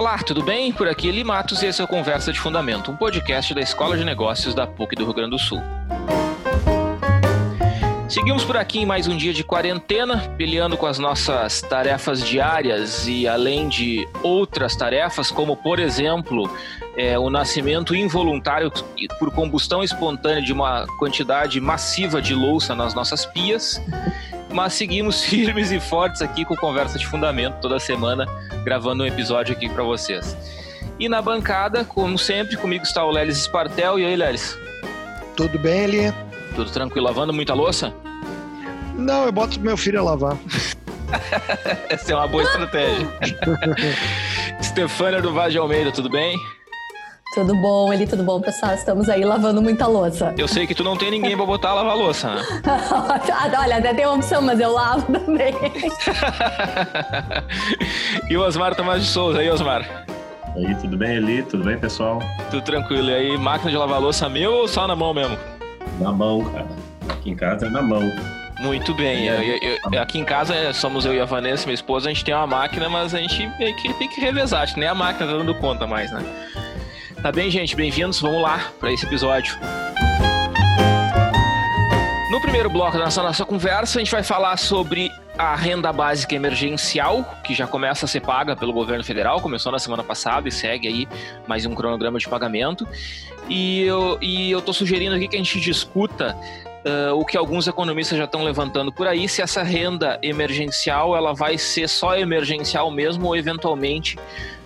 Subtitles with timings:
[0.00, 0.72] Olá, tudo bem?
[0.72, 3.98] Por aqui Eli Matos e esse é o Conversa de Fundamento, um podcast da Escola
[3.98, 5.60] de Negócios da PUC do Rio Grande do Sul.
[8.08, 13.06] Seguimos por aqui em mais um dia de quarentena, peleando com as nossas tarefas diárias
[13.06, 16.50] e além de outras tarefas, como por exemplo
[16.96, 18.72] é, o nascimento involuntário
[19.18, 23.78] por combustão espontânea de uma quantidade massiva de louça nas nossas pias.
[24.52, 28.26] Mas seguimos firmes e fortes aqui com conversa de fundamento toda semana,
[28.64, 30.36] gravando um episódio aqui para vocês.
[30.98, 33.98] E na bancada, como sempre, comigo está o Lelis Espartel.
[33.98, 34.58] E aí, Lelis?
[35.36, 36.14] Tudo bem, Eli?
[36.54, 37.06] Tudo tranquilo?
[37.06, 37.92] Lavando muita louça?
[38.96, 40.36] Não, eu boto meu filho a lavar.
[41.88, 43.08] Essa é uma boa estratégia.
[44.62, 46.38] Stefânia do Vaz de Almeida, tudo bem?
[47.32, 48.74] Tudo bom, Eli, tudo bom, pessoal?
[48.74, 50.34] Estamos aí lavando muita louça.
[50.36, 52.42] Eu sei que tu não tem ninguém pra botar a lavar louça, né?
[53.56, 55.54] Olha, até tem uma opção, mas eu lavo também.
[58.28, 60.04] e o Osmar Tomás de Souza, aí, Osmar?
[60.56, 61.44] Aí, tudo bem, Eli?
[61.44, 62.18] Tudo bem, pessoal?
[62.50, 63.08] Tudo tranquilo.
[63.08, 65.38] E aí, máquina de lavar louça meu ou só na mão mesmo?
[66.00, 66.66] Na mão, cara.
[67.10, 68.10] Aqui em casa é na mão.
[68.60, 69.28] Muito bem.
[69.28, 69.58] É.
[69.62, 72.24] Eu, eu, aqui em casa é, somos eu e a Vanessa, minha esposa, a gente
[72.24, 74.62] tem uma máquina, mas a gente tem que, tem que revezar.
[74.62, 76.24] Acho que nem a máquina tá dando conta mais, né?
[77.22, 77.76] Tá bem, gente?
[77.76, 78.18] Bem-vindos.
[78.18, 79.54] Vamos lá para esse episódio.
[82.30, 86.34] No primeiro bloco da nossa, nossa conversa, a gente vai falar sobre a renda básica
[86.34, 90.52] emergencial, que já começa a ser paga pelo governo federal, começou na semana passada e
[90.52, 91.08] segue aí
[91.46, 92.88] mais um cronograma de pagamento.
[93.50, 96.34] E eu, e eu tô sugerindo aqui que a gente discuta
[96.80, 101.34] Uh, o que alguns economistas já estão levantando por aí, se essa renda emergencial ela
[101.34, 104.16] vai ser só emergencial mesmo ou eventualmente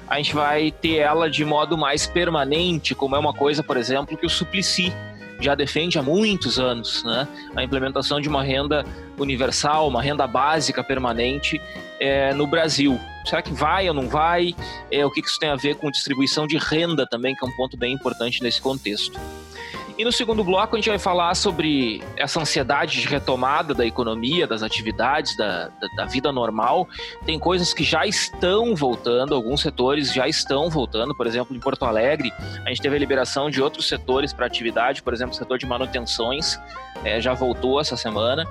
[0.08, 4.16] a gente vai ter ela de modo mais permanente, como é uma coisa, por exemplo,
[4.16, 4.92] que o Suplicy
[5.40, 7.26] já defende há muitos anos, né?
[7.56, 8.84] A implementação de uma renda
[9.18, 11.60] universal, uma renda básica permanente
[12.00, 12.98] é, no Brasil.
[13.24, 14.54] Será que vai ou não vai?
[14.90, 17.56] É, o que isso tem a ver com distribuição de renda também, que é um
[17.56, 19.18] ponto bem importante nesse contexto.
[19.96, 24.44] E no segundo bloco a gente vai falar sobre essa ansiedade de retomada da economia,
[24.44, 26.88] das atividades, da, da, da, vida normal.
[27.24, 31.14] Tem coisas que já estão voltando, alguns setores já estão voltando.
[31.14, 32.32] Por exemplo, em Porto Alegre,
[32.64, 35.66] a gente teve a liberação de outros setores para atividade, por exemplo, o setor de
[35.66, 36.58] manutenções
[37.04, 38.44] é, já voltou essa semana.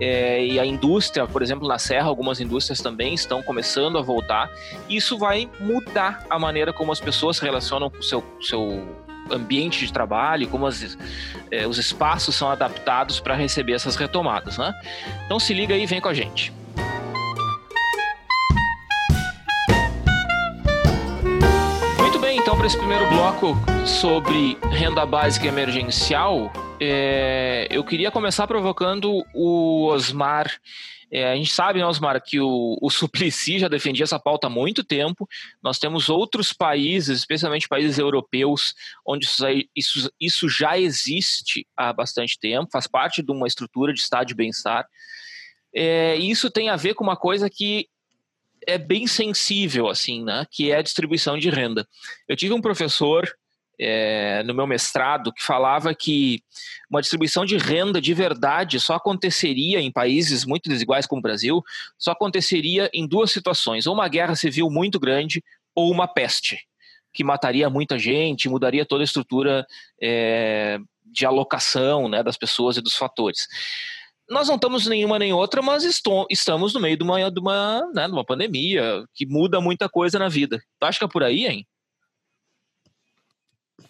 [0.00, 4.50] É, e a indústria, por exemplo, na Serra, algumas indústrias também estão começando a voltar.
[4.88, 8.82] Isso vai mudar a maneira como as pessoas se relacionam com o seu, seu
[9.30, 10.96] ambiente de trabalho, como as,
[11.50, 14.58] é, os espaços são adaptados para receber essas retomadas.
[14.58, 14.72] Né?
[15.26, 16.52] Então se liga aí e vem com a gente.
[21.98, 28.46] Muito bem, então para esse primeiro bloco sobre renda básica emergencial, é, eu queria começar
[28.46, 30.50] provocando o Osmar
[31.12, 34.50] é, a gente sabe, né, Osmar, que o, o Suplicy já defendia essa pauta há
[34.50, 35.28] muito tempo.
[35.62, 39.44] Nós temos outros países, especialmente países europeus, onde isso,
[39.74, 44.34] isso, isso já existe há bastante tempo, faz parte de uma estrutura de estado de
[44.34, 44.86] bem-estar.
[45.74, 47.88] É, isso tem a ver com uma coisa que
[48.66, 50.46] é bem sensível, assim, né?
[50.50, 51.86] Que é a distribuição de renda.
[52.28, 53.28] Eu tive um professor
[53.82, 56.42] é, no meu mestrado que falava que
[56.90, 61.62] uma distribuição de renda de verdade só aconteceria em países muito desiguais como o Brasil,
[61.98, 65.42] só aconteceria em duas situações: ou uma guerra civil muito grande
[65.74, 66.58] ou uma peste
[67.12, 69.66] que mataria muita gente, mudaria toda a estrutura
[70.00, 73.48] é, de alocação né, das pessoas e dos fatores.
[74.28, 77.90] Nós não estamos nenhuma nem outra, mas estou, estamos no meio de uma, de, uma,
[77.92, 80.62] né, de uma pandemia que muda muita coisa na vida.
[80.78, 81.66] Tu acha que é por aí, hein?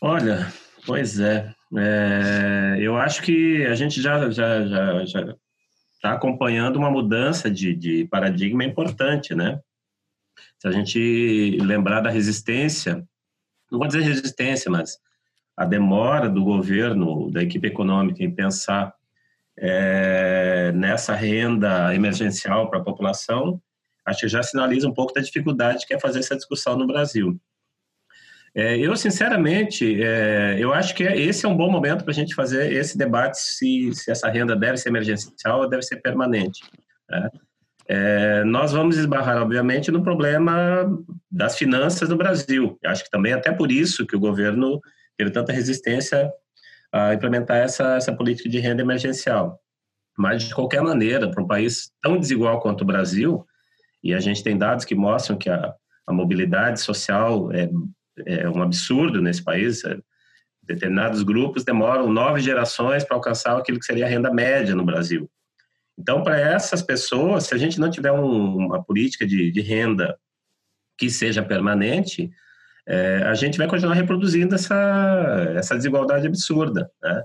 [0.00, 0.50] Olha,
[0.86, 1.54] pois é.
[1.76, 2.76] é.
[2.80, 4.64] eu acho que a gente já já
[5.04, 5.36] já
[5.94, 9.60] está acompanhando uma mudança de, de paradigma importante, né?
[10.58, 13.06] Se a gente lembrar da resistência,
[13.70, 14.98] não vou dizer resistência, mas
[15.54, 18.94] a demora do governo, da equipe econômica em pensar
[19.58, 23.60] é, nessa renda emergencial para a população,
[24.06, 27.38] acho que já sinaliza um pouco da dificuldade que é fazer essa discussão no Brasil.
[28.54, 32.34] É, eu, sinceramente, é, eu acho que esse é um bom momento para a gente
[32.34, 36.60] fazer esse debate se, se essa renda deve ser emergencial ou deve ser permanente.
[37.08, 37.30] Né?
[37.88, 40.88] É, nós vamos esbarrar, obviamente, no problema
[41.30, 42.78] das finanças do Brasil.
[42.82, 44.80] Eu acho que também até por isso que o governo
[45.16, 46.30] teve tanta resistência
[46.92, 49.60] a implementar essa, essa política de renda emergencial.
[50.18, 53.46] Mas, de qualquer maneira, para um país tão desigual quanto o Brasil,
[54.02, 55.72] e a gente tem dados que mostram que a,
[56.06, 57.68] a mobilidade social é
[58.26, 59.84] é um absurdo nesse país.
[59.84, 59.98] É,
[60.62, 65.28] determinados grupos demoram nove gerações para alcançar aquilo que seria a renda média no Brasil.
[65.98, 70.16] Então, para essas pessoas, se a gente não tiver um, uma política de, de, renda
[70.96, 72.30] que seja permanente,
[72.86, 76.90] é, a gente vai continuar reproduzindo essa, essa desigualdade absurda.
[77.02, 77.22] Né?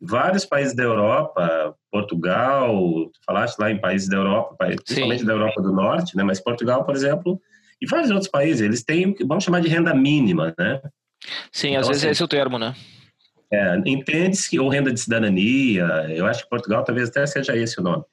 [0.00, 2.74] Vários países da Europa, Portugal,
[3.12, 5.26] tu falaste lá em países da Europa, principalmente Sim.
[5.26, 6.22] da Europa do Norte, né?
[6.22, 7.40] mas Portugal, por exemplo,
[7.80, 10.80] e vários outros países, eles têm, vamos chamar de renda mínima, né?
[11.50, 12.74] Sim, então, às vezes assim, esse é o termo, né?
[13.52, 15.84] É, Entende-se que, ou renda de cidadania,
[16.14, 18.04] eu acho que Portugal talvez até seja esse o nome.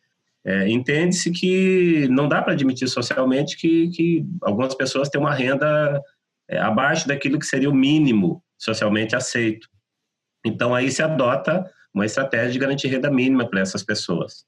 [0.46, 6.02] É, Entende-se que não dá para admitir socialmente que, que algumas pessoas têm uma renda
[6.50, 9.68] é, abaixo daquilo que seria o mínimo socialmente aceito.
[10.46, 14.46] Então, aí se adota uma estratégia de garantir renda mínima para essas pessoas.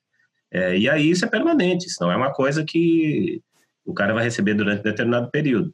[0.51, 3.41] É, e aí isso é permanente, isso não é uma coisa que
[3.89, 5.73] o cara vai receber durante determinado período.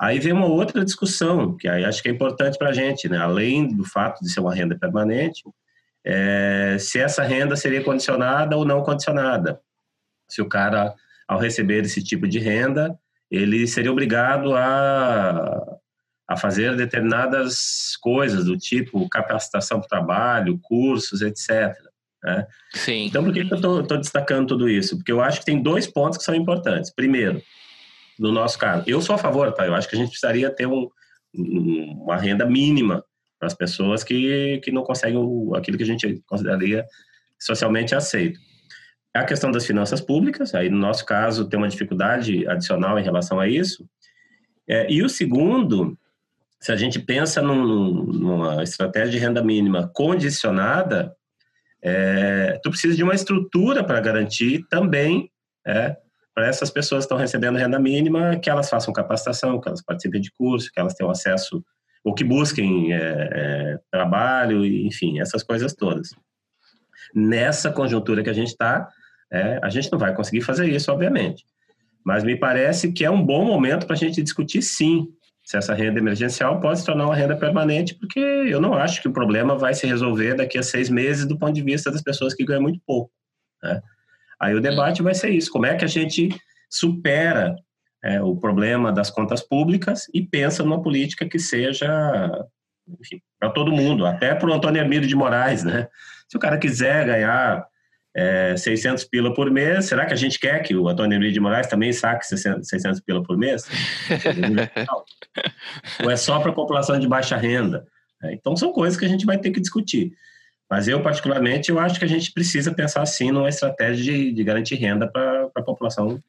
[0.00, 3.18] Aí vem uma outra discussão, que aí acho que é importante para a gente, né?
[3.18, 5.42] além do fato de ser uma renda permanente,
[6.04, 9.60] é, se essa renda seria condicionada ou não condicionada.
[10.28, 10.94] Se o cara,
[11.28, 12.98] ao receber esse tipo de renda,
[13.30, 15.78] ele seria obrigado a,
[16.28, 21.74] a fazer determinadas coisas, do tipo capacitação para o trabalho, cursos, etc.
[22.24, 22.46] Né?
[22.72, 23.04] Sim.
[23.04, 24.96] Então, por que, que eu estou destacando tudo isso?
[24.96, 26.90] Porque eu acho que tem dois pontos que são importantes.
[26.90, 27.42] Primeiro,
[28.18, 29.66] no nosso caso, eu sou a favor, tá?
[29.66, 30.88] Eu acho que a gente precisaria ter um,
[31.34, 33.04] uma renda mínima
[33.38, 35.20] para as pessoas que, que não conseguem
[35.54, 36.86] aquilo que a gente consideraria
[37.38, 38.40] socialmente aceito.
[39.12, 43.38] A questão das finanças públicas, aí no nosso caso tem uma dificuldade adicional em relação
[43.38, 43.86] a isso.
[44.66, 45.96] É, e o segundo,
[46.58, 51.14] se a gente pensa num, numa estratégia de renda mínima condicionada,
[51.84, 55.30] é, tu precisa de uma estrutura para garantir também
[55.66, 55.94] é,
[56.34, 60.20] para essas pessoas que estão recebendo renda mínima que elas façam capacitação, que elas participem
[60.20, 61.62] de curso, que elas tenham acesso
[62.02, 66.08] ou que busquem é, é, trabalho, enfim, essas coisas todas.
[67.14, 68.88] Nessa conjuntura que a gente está,
[69.30, 71.44] é, a gente não vai conseguir fazer isso, obviamente.
[72.04, 75.08] Mas me parece que é um bom momento para a gente discutir, sim,
[75.44, 79.08] se essa renda emergencial pode se tornar uma renda permanente, porque eu não acho que
[79.08, 82.32] o problema vai se resolver daqui a seis meses do ponto de vista das pessoas
[82.32, 83.12] que ganham muito pouco.
[83.62, 83.80] Né?
[84.40, 86.30] Aí o debate vai ser isso: como é que a gente
[86.70, 87.54] supera
[88.02, 92.30] é, o problema das contas públicas e pensa numa política que seja
[93.38, 95.88] para todo mundo, até para o Antônio Hermílio de Moraes, né?
[96.28, 97.66] Se o cara quiser ganhar
[98.14, 101.40] é, 600 pila por mês, será que a gente quer que o Antônio Emílio de
[101.40, 103.68] Moraes também saque 600 pila por mês?
[106.02, 107.86] Ou é só para a população de baixa renda?
[108.22, 110.12] É, então, são coisas que a gente vai ter que discutir.
[110.70, 114.44] Mas eu, particularmente, eu acho que a gente precisa pensar, assim, numa estratégia de, de
[114.44, 116.22] garantir renda para a população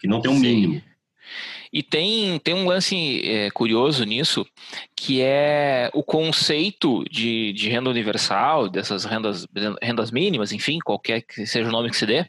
[0.00, 0.40] que não tem um Sim.
[0.40, 0.82] mínimo.
[1.72, 4.46] E tem, tem um lance é, curioso nisso,
[4.94, 9.46] que é o conceito de, de renda universal, dessas rendas,
[9.82, 12.24] rendas mínimas, enfim, qualquer que seja o nome que se dê,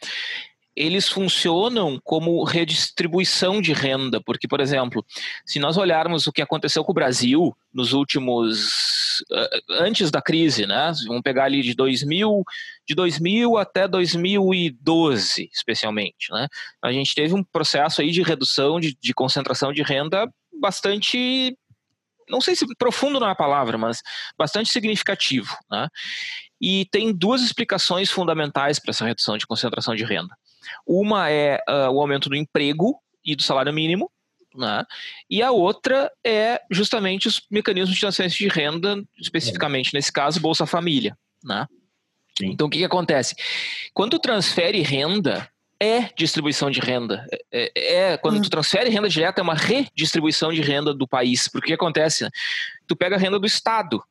[0.75, 5.03] eles funcionam como redistribuição de renda, porque, por exemplo,
[5.44, 9.06] se nós olharmos o que aconteceu com o Brasil nos últimos
[9.69, 10.91] antes da crise, né?
[11.07, 12.43] Vamos pegar ali de 2000,
[12.87, 16.47] de 2000 até 2012, especialmente, né?
[16.81, 20.27] A gente teve um processo aí de redução de, de concentração de renda
[20.59, 21.55] bastante
[22.29, 24.01] não sei se profundo não é a palavra, mas
[24.37, 25.55] bastante significativo.
[25.71, 25.87] Né?
[26.59, 30.35] E tem duas explicações fundamentais para essa redução de concentração de renda.
[30.85, 34.11] Uma é uh, o aumento do emprego e do salário mínimo,
[34.57, 34.83] né?
[35.30, 40.66] E a outra é justamente os mecanismos de transferência de renda, especificamente nesse caso, Bolsa
[40.66, 41.18] Família.
[41.44, 41.68] Né?
[42.42, 43.35] Então, o que, que acontece?
[43.94, 45.49] Quando tu transfere renda,
[45.80, 47.26] é distribuição de renda.
[47.52, 48.42] É, é, é quando hum.
[48.42, 51.47] tu transfere renda direta, é uma redistribuição de renda do país.
[51.47, 52.28] Porque o que acontece?
[52.87, 54.04] Tu pega a renda do Estado,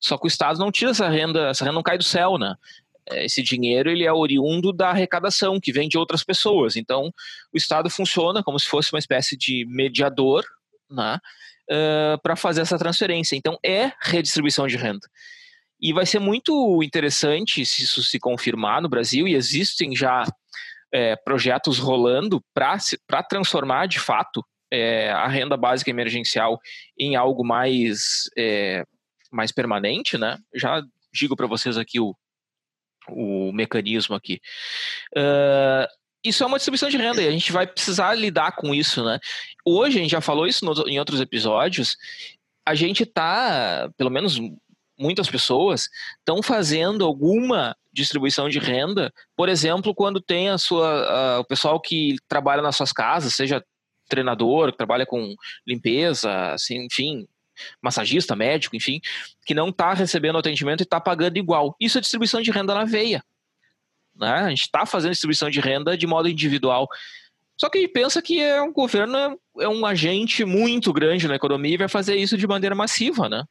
[0.00, 2.54] só que o Estado não tira essa renda, essa renda não cai do céu, né?
[3.10, 6.76] É, esse dinheiro ele é oriundo da arrecadação que vem de outras pessoas.
[6.76, 7.12] Então,
[7.52, 10.44] o Estado funciona como se fosse uma espécie de mediador
[10.90, 11.18] né,
[11.70, 13.36] uh, para fazer essa transferência.
[13.36, 15.06] Então, é redistribuição de renda.
[15.80, 20.24] E vai ser muito interessante se isso se confirmar no Brasil, e existem já
[20.92, 26.58] é, projetos rolando para transformar de fato é, a renda básica emergencial
[26.98, 28.84] em algo mais, é,
[29.30, 30.36] mais permanente, né?
[30.54, 32.14] Já digo para vocês aqui o,
[33.10, 34.40] o mecanismo aqui.
[35.16, 35.86] Uh,
[36.24, 39.18] isso é uma distribuição de renda e a gente vai precisar lidar com isso, né?
[39.64, 41.96] Hoje, a gente já falou isso no, em outros episódios,
[42.66, 44.38] a gente está, pelo menos
[44.98, 45.88] muitas pessoas,
[46.18, 51.80] estão fazendo alguma distribuição de renda, por exemplo, quando tem a sua, a, o pessoal
[51.80, 53.64] que trabalha nas suas casas, seja
[54.08, 55.34] treinador, que trabalha com
[55.66, 57.26] limpeza, assim, enfim,
[57.82, 59.00] massagista, médico, enfim,
[59.44, 61.74] que não está recebendo atendimento e está pagando igual.
[61.80, 63.22] Isso é distribuição de renda na veia.
[64.14, 64.32] Né?
[64.32, 66.88] A gente está fazendo distribuição de renda de modo individual.
[67.56, 71.74] Só que ele pensa que é um governo é um agente muito grande na economia
[71.74, 73.44] e vai fazer isso de maneira massiva, né?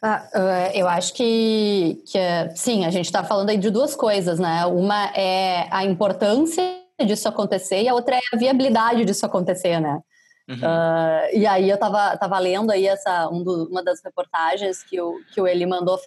[0.00, 2.18] Ah, eu acho que, que
[2.54, 4.64] sim, a gente está falando aí de duas coisas, né?
[4.66, 6.62] Uma é a importância
[7.04, 10.00] disso acontecer e a outra é a viabilidade disso acontecer, né?
[10.48, 10.56] Uhum.
[10.56, 14.98] Uh, e aí eu estava tava lendo aí essa, um do, uma das reportagens que
[14.98, 15.98] o, que o Eli mandou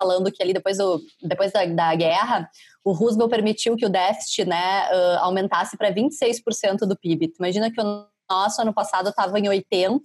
[0.00, 2.48] falando que ali depois, do, depois da, da guerra,
[2.84, 7.34] o Roosevelt permitiu que o déficit né, uh, aumentasse para 26% do PIB.
[7.38, 10.00] Imagina que o nosso ano passado estava em 80%,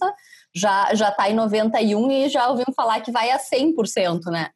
[0.55, 4.49] já já está em 91 e já ouvimos falar que vai a 100%, né?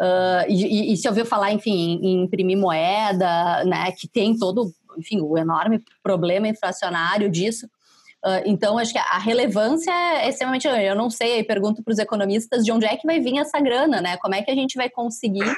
[0.00, 5.20] Uh, e, e, se ouviu falar, enfim, em imprimir moeda, né, que tem todo, enfim,
[5.20, 7.68] o enorme problema inflacionário disso.
[8.24, 10.68] Uh, então, acho que a relevância é extremamente.
[10.68, 13.60] Eu não sei, eu pergunto para os economistas de onde é que vai vir essa
[13.60, 14.16] grana, né?
[14.18, 15.50] Como é que a gente vai conseguir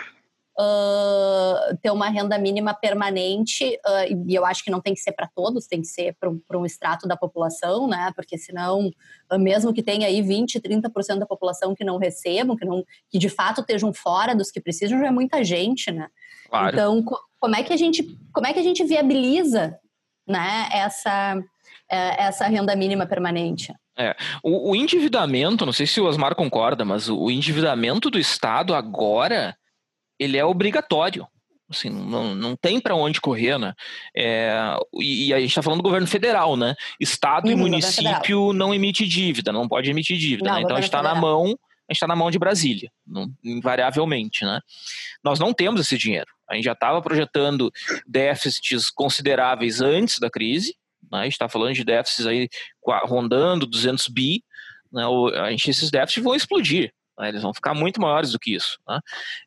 [0.59, 5.12] uh, ter uma renda mínima permanente, uh, e eu acho que não tem que ser
[5.12, 8.11] para todos, tem que ser para um, um extrato da população, né?
[8.16, 8.90] Porque senão,
[9.38, 13.28] mesmo que tenha aí 20, 30% da população que não recebam, que, não, que de
[13.28, 16.09] fato estejam fora dos que precisam, já é muita gente, né?
[16.49, 16.75] Claro.
[16.75, 18.02] Então, co como é que a gente,
[18.33, 19.78] como é que a gente viabiliza
[20.26, 21.38] né, essa,
[21.91, 23.73] é, essa renda mínima permanente?
[23.97, 28.19] É, o, o, endividamento, não sei se o Osmar concorda, mas o, o endividamento do
[28.19, 29.57] Estado agora
[30.19, 31.26] ele é obrigatório.
[31.71, 33.73] Assim, não, não tem para onde correr, né?
[34.14, 36.75] É, e, e, a gente está falando do governo federal, né?
[37.00, 40.62] Estado uhum, e município não emite dívida, não pode emitir dívida, não, né?
[40.62, 44.45] Então a gente está na mão, a gente está na mão de Brasília, não, invariavelmente,
[44.45, 44.61] né?
[45.25, 46.26] Nós não temos esse dinheiro.
[46.49, 47.73] A gente já estava projetando
[48.07, 50.76] déficits consideráveis antes da crise,
[51.14, 51.21] né?
[51.21, 52.49] A gente está falando de déficits aí
[53.04, 54.42] rondando 200 bi,
[54.92, 55.04] né?
[55.40, 56.92] A gente, esses déficits vão explodir.
[57.18, 57.28] Né?
[57.28, 58.78] Eles vão ficar muito maiores do que isso.
[58.87, 59.00] Né?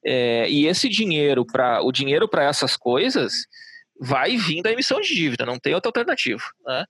[0.05, 3.33] É, e esse dinheiro, para o dinheiro para essas coisas,
[3.99, 6.43] vai vir da emissão de dívida, não tem outra alternativa.
[6.65, 6.85] Né?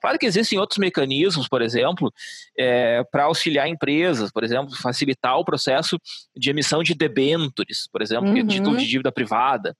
[0.00, 2.12] Claro que existem outros mecanismos, por exemplo,
[2.58, 5.98] é, para auxiliar empresas, por exemplo, facilitar o processo
[6.34, 8.34] de emissão de debentures, por exemplo, uhum.
[8.34, 8.76] que é título uhum.
[8.76, 9.76] de dívida privada,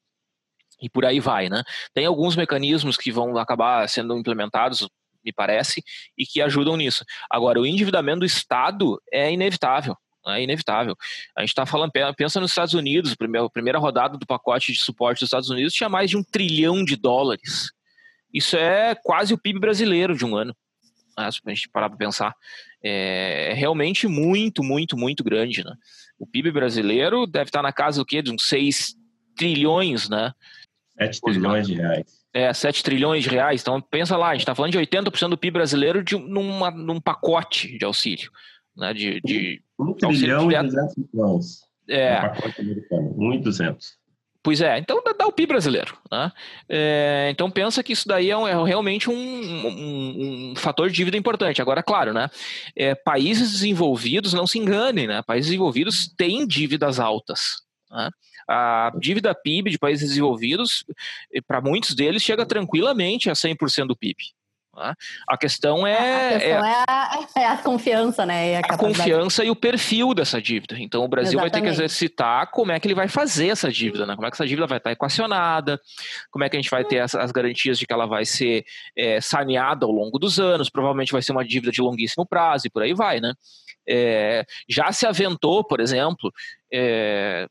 [0.84, 1.48] e por aí vai.
[1.48, 1.62] Né?
[1.92, 4.88] Tem alguns mecanismos que vão acabar sendo implementados
[5.24, 5.82] me parece,
[6.18, 7.02] e que ajudam nisso.
[7.30, 10.96] Agora, o endividamento do Estado é inevitável é inevitável.
[11.36, 15.20] A gente está falando, pensa nos Estados Unidos, a primeira rodada do pacote de suporte
[15.20, 17.70] dos Estados Unidos tinha mais de um trilhão de dólares.
[18.32, 20.56] Isso é quase o PIB brasileiro de um ano.
[21.16, 22.34] Né, se a gente parar para pensar.
[22.82, 25.62] É, é realmente muito, muito, muito grande.
[25.62, 25.74] Né?
[26.18, 28.22] O PIB brasileiro deve estar na casa do quê?
[28.22, 28.94] De uns 6
[29.36, 30.32] trilhões, né?
[30.98, 32.24] 7 trilhões de reais.
[32.32, 33.60] É, 7 trilhões de reais.
[33.60, 37.00] Então, pensa lá, a gente está falando de 80% do PIB brasileiro de, numa, num
[37.00, 38.30] pacote de auxílio
[38.76, 41.60] né, de, de um trilhão e 200 milhões.
[41.88, 42.20] É.
[43.16, 44.02] Um e 200.
[44.42, 45.96] Pois é, então dá, o PIB brasileiro.
[46.12, 46.30] Né?
[46.68, 50.94] É, então pensa que isso daí é, um, é realmente um, um, um, fator de
[50.94, 51.62] dívida importante.
[51.62, 52.28] Agora, claro, né?
[52.76, 55.22] É, países desenvolvidos, não se enganem, né?
[55.22, 57.62] Países desenvolvidos têm dívidas altas.
[57.90, 58.10] Né?
[58.48, 60.84] A dívida PIB de países desenvolvidos,
[61.46, 64.16] para muitos deles, chega tranquilamente a 100% do PIB.
[64.76, 64.94] Né?
[65.28, 65.94] A questão é.
[65.94, 68.56] A questão é, é, a, é a, confiança, né?
[68.56, 70.76] a, a confiança e o perfil dessa dívida.
[70.78, 71.52] Então o Brasil Exatamente.
[71.52, 74.14] vai ter que exercitar como é que ele vai fazer essa dívida, né?
[74.14, 75.80] Como é que essa dívida vai estar equacionada,
[76.30, 78.64] como é que a gente vai ter as, as garantias de que ela vai ser
[78.96, 82.70] é, saneada ao longo dos anos, provavelmente vai ser uma dívida de longuíssimo prazo e
[82.70, 83.32] por aí vai, né?
[83.86, 86.32] É, já se aventou, por exemplo,
[86.72, 87.46] é,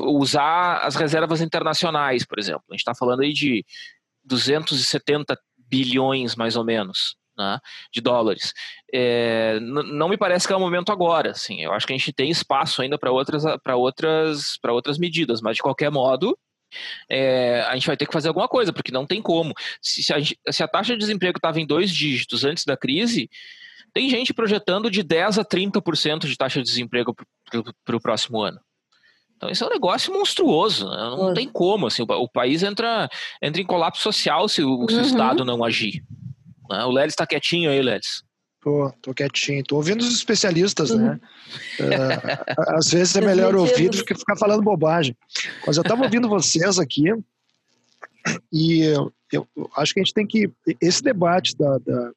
[0.00, 2.64] usar as reservas internacionais, por exemplo.
[2.70, 3.64] A gente está falando aí de
[4.24, 7.58] 270 bilhões, mais ou menos, né,
[7.92, 8.52] de dólares.
[8.92, 11.30] É, não me parece que é o momento agora.
[11.30, 15.56] Assim, eu acho que a gente tem espaço ainda para outras, outras, outras medidas, mas
[15.56, 16.38] de qualquer modo.
[17.08, 19.54] É, a gente vai ter que fazer alguma coisa, porque não tem como.
[19.80, 23.30] Se, se, a, se a taxa de desemprego estava em dois dígitos antes da crise,
[23.92, 27.14] tem gente projetando de 10% a 30% de taxa de desemprego
[27.84, 28.60] para o próximo ano.
[29.36, 30.96] Então, isso é um negócio monstruoso, né?
[30.96, 31.34] não uhum.
[31.34, 31.86] tem como.
[31.86, 33.08] Assim, o, o, país entra,
[33.42, 35.04] entra em colapso social se o, se o uhum.
[35.04, 36.02] Estado não agir.
[36.70, 36.84] Né?
[36.84, 38.22] O Lelis está quietinho aí, Lelis.
[38.62, 41.20] Tô, tô quietinho, tô ouvindo os especialistas, né?
[41.78, 41.86] Uhum.
[41.86, 45.14] Uh, às vezes é melhor ouvir do que ficar falando bobagem.
[45.66, 47.12] Mas eu estava ouvindo vocês aqui
[48.50, 50.50] e eu, eu, acho que a gente tem que.
[50.80, 52.10] Esse debate da, da,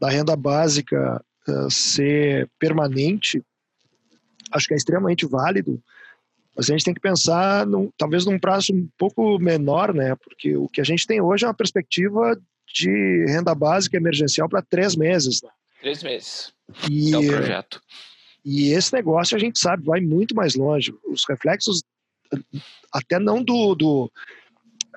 [0.00, 3.42] da renda básica uh, ser permanente,
[4.52, 5.78] acho que é extremamente válido
[6.56, 10.16] mas a gente tem que pensar, num, talvez num prazo um pouco menor, né?
[10.16, 12.36] Porque o que a gente tem hoje é uma perspectiva
[12.72, 15.42] de renda básica emergencial para três meses.
[15.42, 15.50] Né?
[15.80, 16.52] Três meses.
[16.90, 17.80] E, é o projeto.
[18.42, 20.94] E esse negócio a gente sabe vai muito mais longe.
[21.04, 21.82] Os reflexos,
[22.90, 24.10] até não do, do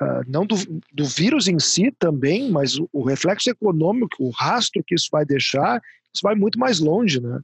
[0.01, 0.55] uh, não do,
[0.93, 5.25] do, vírus em si também, mas o, o, reflexo econômico, o rastro que isso vai
[5.25, 5.81] deixar,
[6.13, 7.41] isso vai muito mais longe, né?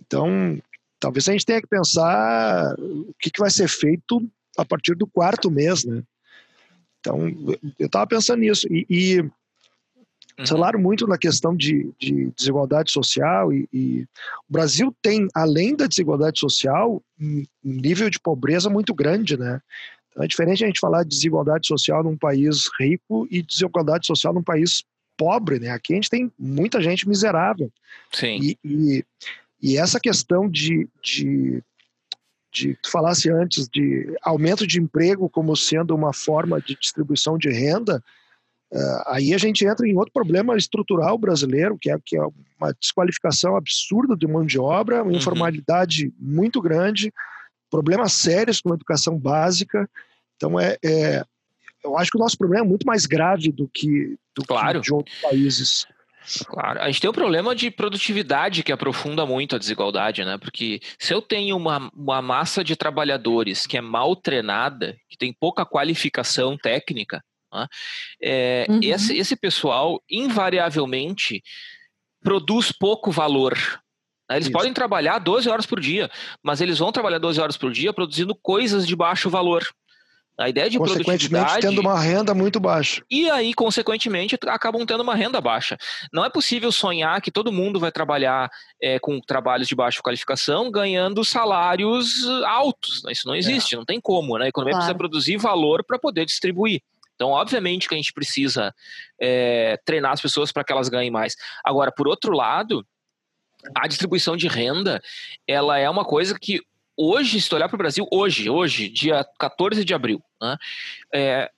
[0.00, 0.60] Então,
[0.98, 4.22] talvez a gente tenha que pensar o que, que vai ser feito
[4.56, 6.02] a partir do quarto mês, né?
[7.00, 7.28] Então,
[7.78, 8.66] eu estava pensando nisso.
[8.68, 10.46] E, e uhum.
[10.46, 13.52] falaram muito na questão de, de desigualdade social.
[13.52, 14.02] E, e,
[14.48, 19.60] o Brasil tem, além da desigualdade social, um nível de pobreza muito grande, né?
[20.10, 24.32] Então, é diferente a gente falar de desigualdade social num país rico e desigualdade social
[24.32, 24.82] num país
[25.16, 25.70] pobre, né?
[25.70, 27.70] Aqui a gente tem muita gente miserável.
[28.12, 28.38] Sim.
[28.42, 29.04] E, e,
[29.66, 31.62] e essa questão de, de
[32.56, 37.50] de tu falasse antes de aumento de emprego como sendo uma forma de distribuição de
[37.50, 38.02] renda,
[38.72, 42.22] uh, aí a gente entra em outro problema estrutural brasileiro, que é, que é
[42.58, 45.18] uma desqualificação absurda de mão de obra, uma uhum.
[45.18, 47.12] informalidade muito grande,
[47.70, 49.88] problemas sérios com a educação básica.
[50.36, 51.22] Então, é, é,
[51.84, 54.80] eu acho que o nosso problema é muito mais grave do que, do claro.
[54.80, 55.86] que de outros países.
[56.46, 60.36] Claro, a gente tem um problema de produtividade que aprofunda muito a desigualdade, né?
[60.38, 65.32] Porque se eu tenho uma, uma massa de trabalhadores que é mal treinada, que tem
[65.32, 67.66] pouca qualificação técnica, né?
[68.20, 68.80] é, uhum.
[68.82, 71.42] esse, esse pessoal invariavelmente
[72.22, 73.54] produz pouco valor.
[74.28, 74.36] Né?
[74.36, 74.52] Eles Isso.
[74.52, 76.10] podem trabalhar 12 horas por dia,
[76.42, 79.64] mas eles vão trabalhar 12 horas por dia produzindo coisas de baixo valor.
[80.38, 83.02] A ideia de consequentemente, tendo uma renda muito baixa.
[83.10, 85.78] E aí, consequentemente, acabam tendo uma renda baixa.
[86.12, 88.50] Não é possível sonhar que todo mundo vai trabalhar
[88.80, 93.02] é, com trabalhos de baixa qualificação ganhando salários altos.
[93.02, 93.12] Né?
[93.12, 93.78] Isso não existe, é.
[93.78, 94.36] não tem como.
[94.36, 94.44] Né?
[94.44, 94.84] A economia claro.
[94.84, 96.82] precisa produzir valor para poder distribuir.
[97.14, 98.74] Então, obviamente que a gente precisa
[99.18, 101.34] é, treinar as pessoas para que elas ganhem mais.
[101.64, 102.86] Agora, por outro lado,
[103.74, 105.02] a distribuição de renda,
[105.48, 106.60] ela é uma coisa que
[106.96, 110.56] hoje, se olhar para o Brasil, hoje, hoje, dia 14 de abril, né,
[111.12, 111.50] é,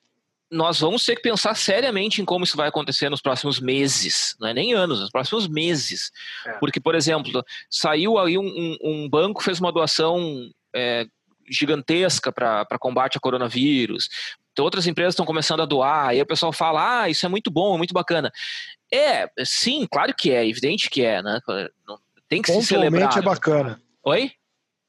[0.51, 4.49] nós vamos ter que pensar seriamente em como isso vai acontecer nos próximos meses, não
[4.49, 6.11] é nem anos, nos próximos meses.
[6.47, 6.53] É.
[6.53, 11.07] Porque, por exemplo, saiu aí um, um, banco, fez uma doação é,
[11.51, 14.09] gigantesca para combate ao coronavírus.
[14.53, 17.29] Então, outras empresas estão começando a doar, e aí o pessoal fala: ah, isso é
[17.29, 18.33] muito bom, é muito bacana.
[18.93, 21.41] É, sim, claro que é, evidente que é, né?
[22.29, 23.17] Tem que se celebrar.
[23.17, 23.81] é bacana.
[24.03, 24.33] Oi?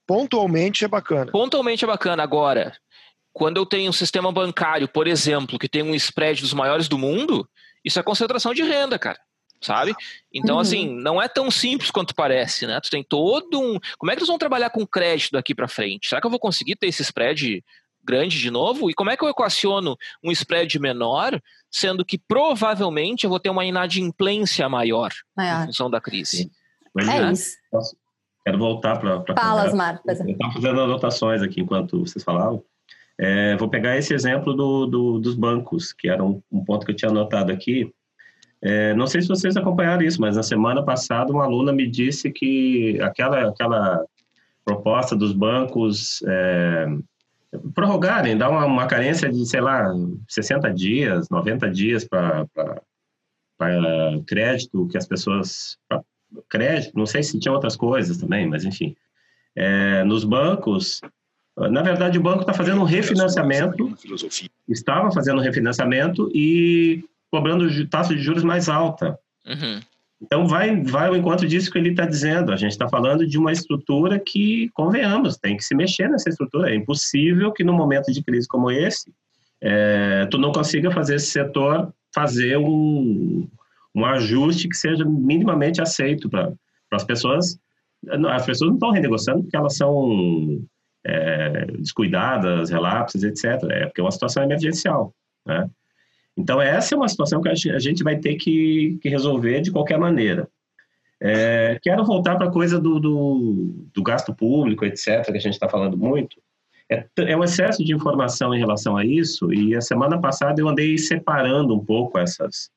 [0.10, 1.32] Pontualmente é bacana.
[1.32, 2.24] Pontualmente é bacana.
[2.24, 2.76] Agora,
[3.32, 6.98] quando eu tenho um sistema bancário, por exemplo, que tem um spread dos maiores do
[6.98, 7.48] mundo,
[7.86, 9.20] isso é concentração de renda, cara.
[9.62, 9.94] Sabe?
[10.34, 10.62] Então, uhum.
[10.62, 12.80] assim, não é tão simples quanto parece, né?
[12.82, 13.78] Tu tem todo um.
[14.00, 16.10] Como é que eles vão trabalhar com crédito daqui para frente?
[16.10, 17.64] Será que eu vou conseguir ter esse spread
[18.04, 18.90] grande de novo?
[18.90, 23.52] E como é que eu equaciono um spread menor, sendo que provavelmente eu vou ter
[23.52, 25.64] uma inadimplência maior, maior.
[25.64, 26.50] em função da crise?
[26.98, 27.58] É, é isso.
[27.70, 27.96] Posso,
[28.46, 29.24] Quero voltar para.
[29.36, 30.02] Fala, Mar.
[30.06, 32.64] Eu estava fazendo anotações aqui enquanto vocês falavam.
[33.18, 36.94] É, vou pegar esse exemplo do, do, dos bancos, que era um, um, ponto que
[36.94, 37.94] eu tinha anotado aqui.
[38.62, 42.32] É, não sei se vocês acompanharam isso, mas na semana passada uma aluna me disse
[42.32, 44.06] que aquela, aquela
[44.64, 46.88] proposta dos bancos é,
[47.74, 49.92] prorrogarem, dar uma, uma, carência de, sei lá,
[50.28, 52.48] 60 dias, 90 dias para
[54.26, 55.78] crédito que as pessoas,
[56.50, 58.96] crédito, não sei se tinha outras coisas também, mas enfim.
[59.56, 61.02] É, nos bancos,
[61.58, 63.94] na verdade, o banco está fazendo um refinanciamento,
[64.68, 69.18] estava fazendo um refinanciamento e cobrando taxa de juros mais alta.
[69.46, 69.80] Uhum.
[70.22, 72.52] Então, vai, vai ao encontro disso que ele está dizendo.
[72.52, 76.72] A gente está falando de uma estrutura que, convenhamos, tem que se mexer nessa estrutura.
[76.72, 79.14] É impossível que, num momento de crise como esse,
[79.62, 83.48] é, tu não consiga fazer esse setor fazer um,
[83.96, 86.54] um ajuste que seja minimamente aceito para
[86.92, 87.60] as pessoas.
[88.08, 90.62] As pessoas não estão renegociando porque elas são
[91.06, 93.46] é, descuidadas, relapses, etc.
[93.70, 95.14] É porque é uma situação emergencial.
[95.46, 95.70] Né?
[96.38, 99.98] Então, essa é uma situação que a gente vai ter que, que resolver de qualquer
[99.98, 100.48] maneira.
[101.22, 105.54] É, quero voltar para a coisa do, do, do, gasto público, etc., que a gente
[105.54, 106.42] está falando muito.
[106.90, 110.68] É, é um excesso de informação em relação a isso, e a semana passada eu
[110.70, 112.72] andei separando um pouco essas,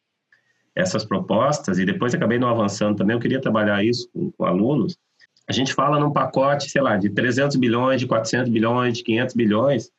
[0.75, 4.97] essas propostas, e depois acabei não avançando também, eu queria trabalhar isso com, com alunos,
[5.49, 9.35] a gente fala num pacote, sei lá, de 300 bilhões, de 400 bilhões, de 500
[9.35, 9.91] bilhões,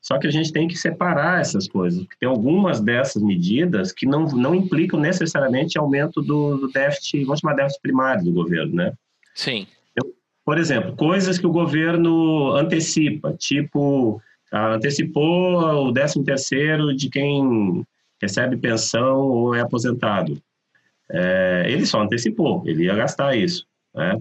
[0.00, 4.06] só que a gente tem que separar essas coisas, porque tem algumas dessas medidas que
[4.06, 8.92] não, não implicam necessariamente aumento do, do déficit, vamos chamar déficit primário do governo, né?
[9.34, 9.66] Sim.
[9.92, 10.10] Então,
[10.44, 14.20] por exemplo, coisas que o governo antecipa, tipo,
[14.52, 17.84] ah, antecipou o 13 terceiro de quem
[18.24, 20.40] recebe pensão ou é aposentado.
[21.10, 23.66] É, ele só antecipou, ele ia gastar isso.
[23.94, 24.20] Né?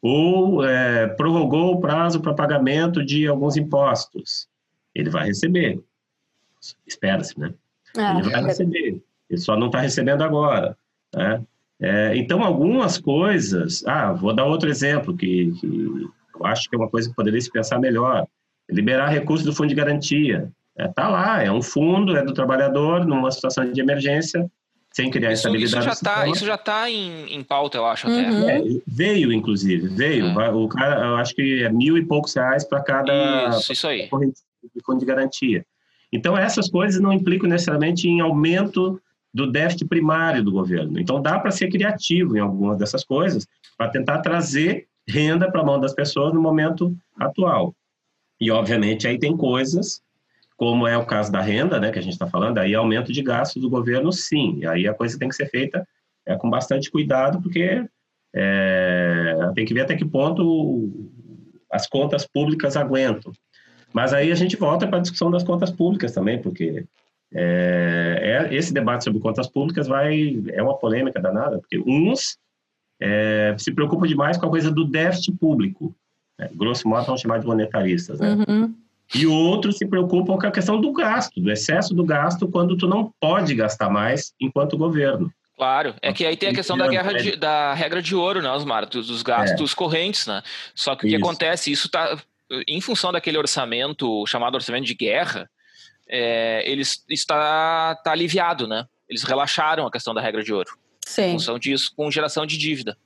[0.00, 4.48] Ou é, prorrogou o prazo para pagamento de alguns impostos.
[4.94, 5.80] Ele vai receber.
[6.86, 7.52] espera-se, né?
[7.96, 10.76] Ah, ele vai receber, ele só não está recebendo agora,
[11.14, 11.42] né?
[11.80, 13.84] É, então, algumas coisas...
[13.86, 17.40] Ah, vou dar outro exemplo que, que eu acho que é uma coisa que poderia
[17.40, 18.26] se pensar melhor.
[18.70, 20.50] Liberar recursos do fundo de garantia.
[20.76, 24.50] Está é, tá lá, é um fundo, é do trabalhador, numa situação de emergência,
[24.92, 25.78] sem criar isso, estabilidade.
[25.78, 28.42] Isso já está isso já tá em, em pauta, eu acho, uhum.
[28.42, 28.58] até.
[28.58, 30.26] É, veio, inclusive, veio.
[30.26, 30.50] É.
[30.52, 34.08] O cara, eu acho que é mil e poucos reais para cada isso, isso aí.
[34.08, 35.64] fundo de garantia.
[36.12, 39.00] Então, essas coisas não implicam necessariamente em aumento
[39.32, 41.00] do déficit primário do governo.
[41.00, 45.64] Então, dá para ser criativo em algumas dessas coisas, para tentar trazer renda para a
[45.64, 47.74] mão das pessoas no momento atual.
[48.40, 50.00] E, obviamente, aí tem coisas
[50.56, 53.22] como é o caso da renda, né, que a gente está falando, aí aumento de
[53.22, 54.64] gastos do governo, sim.
[54.66, 55.86] Aí a coisa tem que ser feita
[56.26, 57.84] é, com bastante cuidado, porque
[58.34, 60.90] é, tem que ver até que ponto
[61.70, 63.32] as contas públicas aguentam.
[63.92, 66.84] Mas aí a gente volta para a discussão das contas públicas também, porque
[67.32, 72.38] é, é, esse debate sobre contas públicas vai é uma polêmica danada, porque uns
[73.00, 75.94] é, se preocupam demais com a coisa do déficit público.
[76.38, 76.48] Né?
[76.54, 78.20] Grosso modo, vão chamar de monetaristas.
[78.20, 78.36] Né?
[78.48, 78.74] Uhum.
[79.12, 82.86] E outros se preocupam com a questão do gasto, do excesso do gasto, quando tu
[82.86, 85.32] não pode gastar mais enquanto governo.
[85.56, 88.50] Claro, é que aí tem a questão da, guerra de, da regra de ouro, né,
[88.50, 89.74] Osmar, dos, dos gastos é.
[89.76, 90.42] correntes, né?
[90.74, 91.24] Só que o que isso.
[91.24, 92.18] acontece, isso está
[92.66, 95.48] em função daquele orçamento chamado orçamento de guerra,
[96.08, 98.86] é, ele está tá aliviado, né?
[99.08, 100.76] Eles relaxaram a questão da regra de ouro.
[101.06, 101.22] Sim.
[101.22, 102.96] Em função disso, com geração de dívida.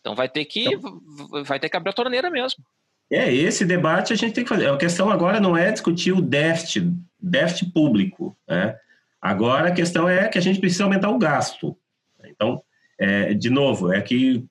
[0.00, 1.00] Então vai ter que então,
[1.44, 2.64] vai ter que abrir a torneira mesmo.
[3.12, 4.68] É, esse debate a gente tem que fazer.
[4.68, 8.76] A questão agora não é discutir o déficit, déficit público, né?
[9.20, 11.76] Agora a questão é que a gente precisa aumentar o gasto.
[12.24, 12.62] Então,
[12.98, 14.44] é, de novo, é que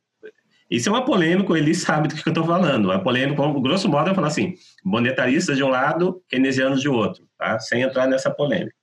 [0.70, 2.92] isso é uma polêmica, ele sabe do que eu estou falando.
[2.92, 7.58] É polêmico, grosso modo, eu falo assim, monetaristas de um lado, keynesianos de outro, tá?
[7.60, 8.76] Sem entrar nessa polêmica.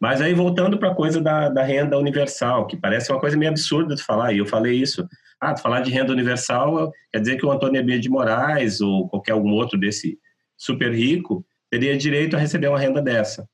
[0.00, 3.50] Mas aí, voltando para a coisa da, da renda universal, que parece uma coisa meio
[3.50, 5.06] absurda de falar, e eu falei isso
[5.52, 9.32] ah, falar de renda universal quer dizer que o Antônio Emílio de Moraes ou qualquer
[9.32, 10.18] algum outro desse
[10.56, 13.48] super rico teria direito a receber uma renda dessa.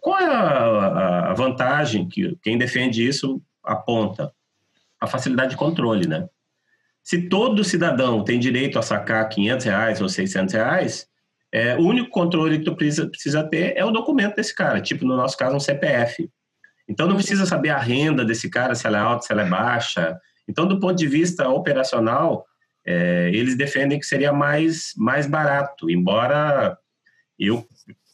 [0.00, 4.32] Qual é a, a vantagem que quem defende isso aponta?
[5.00, 6.26] A facilidade de controle, né?
[7.04, 11.06] Se todo cidadão tem direito a sacar 500 reais ou 600 reais,
[11.52, 15.06] é, o único controle que tu precisa, precisa ter é o documento desse cara, tipo
[15.06, 16.28] no nosso caso um CPF.
[16.88, 19.48] Então não precisa saber a renda desse cara, se ela é alta, se ela é
[19.48, 20.18] baixa,
[20.48, 22.46] então, do ponto de vista operacional,
[22.86, 26.78] é, eles defendem que seria mais, mais barato, embora
[27.38, 27.66] eu,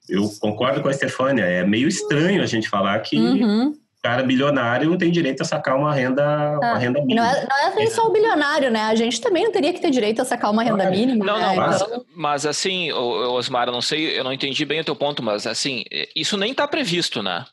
[0.09, 3.69] eu concordo com a Estefânia, é meio estranho a gente falar que uhum.
[3.69, 7.23] o cara bilionário tem direito a sacar uma renda, ah, uma renda mínima.
[7.23, 8.83] Não é, não é nem só o bilionário, né?
[8.83, 11.25] A gente também não teria que ter direito a sacar uma renda mínima.
[11.25, 11.47] Não, né?
[11.47, 12.05] não, mas, então...
[12.15, 15.85] mas assim, Osmar, eu não sei, eu não entendi bem o teu ponto, mas assim,
[16.17, 17.47] isso nem está previsto, né?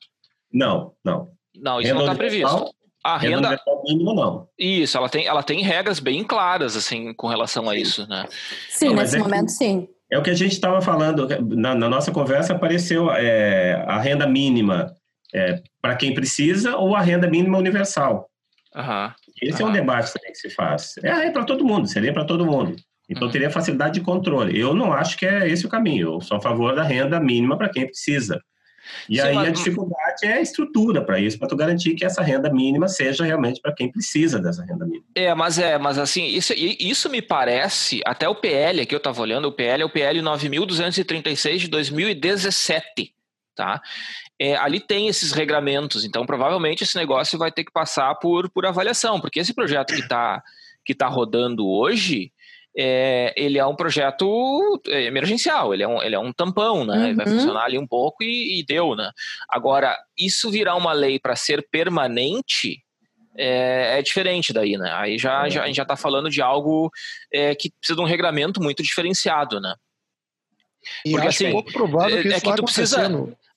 [0.51, 1.29] Não, não.
[1.55, 2.73] Não, isso renda não está previsto.
[3.03, 4.47] A renda, renda mínima não.
[4.57, 8.27] Isso, ela tem, ela tem regras bem claras assim com relação a isso, né?
[8.69, 9.87] Sim, não, nesse é momento que, sim.
[10.11, 14.27] É o que a gente estava falando na, na, nossa conversa apareceu é, a renda
[14.27, 14.93] mínima
[15.33, 18.29] é, para quem precisa ou a renda mínima universal.
[18.75, 19.11] Uhum.
[19.41, 19.69] Esse uhum.
[19.69, 20.93] é um debate também que se faz.
[21.03, 22.75] É, é para todo mundo, seria para todo mundo.
[23.09, 23.31] Então uhum.
[23.31, 24.59] teria facilidade de controle.
[24.59, 26.15] Eu não acho que é esse o caminho.
[26.15, 28.39] Eu sou a favor da renda mínima para quem precisa.
[29.09, 29.47] E Sim, aí mas...
[29.47, 33.23] a dificuldade é a estrutura para isso, para tu garantir que essa renda mínima seja
[33.23, 35.05] realmente para quem precisa dessa renda mínima.
[35.15, 39.21] É, mas é, mas assim, isso, isso me parece, até o PL que eu estava
[39.21, 43.13] olhando, o PL é o PL 9236 de 2017,
[43.55, 43.81] tá?
[44.39, 48.65] É, ali tem esses regramentos, então provavelmente esse negócio vai ter que passar por, por
[48.65, 50.41] avaliação, porque esse projeto que está
[50.83, 52.31] que tá rodando hoje,
[52.77, 57.09] é, ele é um projeto é, emergencial, ele é um, ele é um tampão, né?
[57.09, 57.15] Uhum.
[57.15, 59.11] Vai funcionar ali um pouco e, e deu, né?
[59.49, 62.81] Agora, isso virar uma lei para ser permanente
[63.37, 64.91] é, é, diferente daí, né?
[64.93, 66.89] Aí já, já, a gente já está falando de algo
[67.31, 69.75] é, que precisa de um regramento muito diferenciado, né?
[71.05, 73.07] E Porque assim, pouco provável que é, é que tu precisa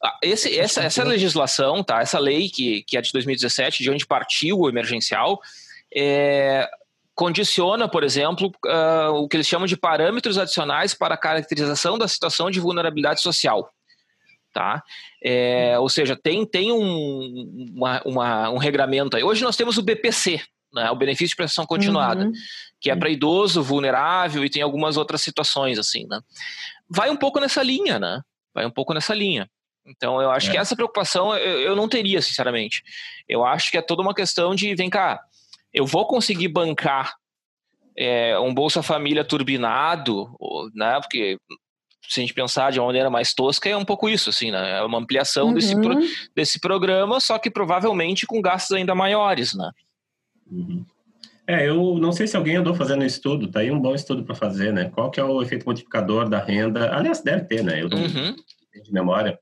[0.03, 2.01] ah, esse, essa, essa legislação, tá?
[2.01, 5.41] Essa lei que, que é de 2017, de onde partiu o emergencial,
[5.95, 6.69] é,
[7.15, 12.09] condiciona, por exemplo, uh, o que eles chamam de parâmetros adicionais para a caracterização da
[12.09, 13.71] situação de vulnerabilidade social.
[14.53, 14.83] Tá?
[15.23, 19.25] É, ou seja, tem, tem um, uma, uma, um regramento aí.
[19.25, 20.41] Hoje nós temos o BPC,
[20.73, 22.33] né, o benefício de prestação continuada, uhum.
[22.81, 26.21] que é para idoso, vulnerável e tem algumas outras situações assim, né?
[26.89, 28.21] Vai um pouco nessa linha, né?
[28.53, 29.49] Vai um pouco nessa linha.
[29.87, 30.53] Então eu acho é.
[30.53, 32.83] que essa preocupação eu, eu não teria, sinceramente.
[33.29, 35.21] Eu acho que é toda uma questão de, vem cá,
[35.75, 37.15] eu vou conseguir bancar
[37.99, 40.35] é, um Bolsa Família turbinado,
[40.75, 41.01] né?
[41.01, 41.37] Porque
[42.09, 44.79] se a gente pensar de uma maneira mais tosca, é um pouco isso, assim, né?
[44.79, 45.55] É uma ampliação uhum.
[45.55, 45.99] desse, pro,
[46.35, 49.71] desse programa, só que provavelmente com gastos ainda maiores, né?
[50.51, 50.85] Uhum.
[51.47, 54.35] É, eu não sei se alguém andou fazendo estudo, tá aí um bom estudo para
[54.35, 54.91] fazer, né?
[54.91, 56.95] Qual que é o efeito multiplicador da renda?
[56.95, 57.83] Aliás, deve ter, né?
[57.83, 58.35] Eu não uhum.
[58.83, 59.39] de memória.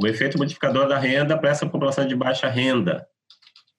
[0.00, 3.06] O efeito multiplicador da renda para essa população de baixa renda.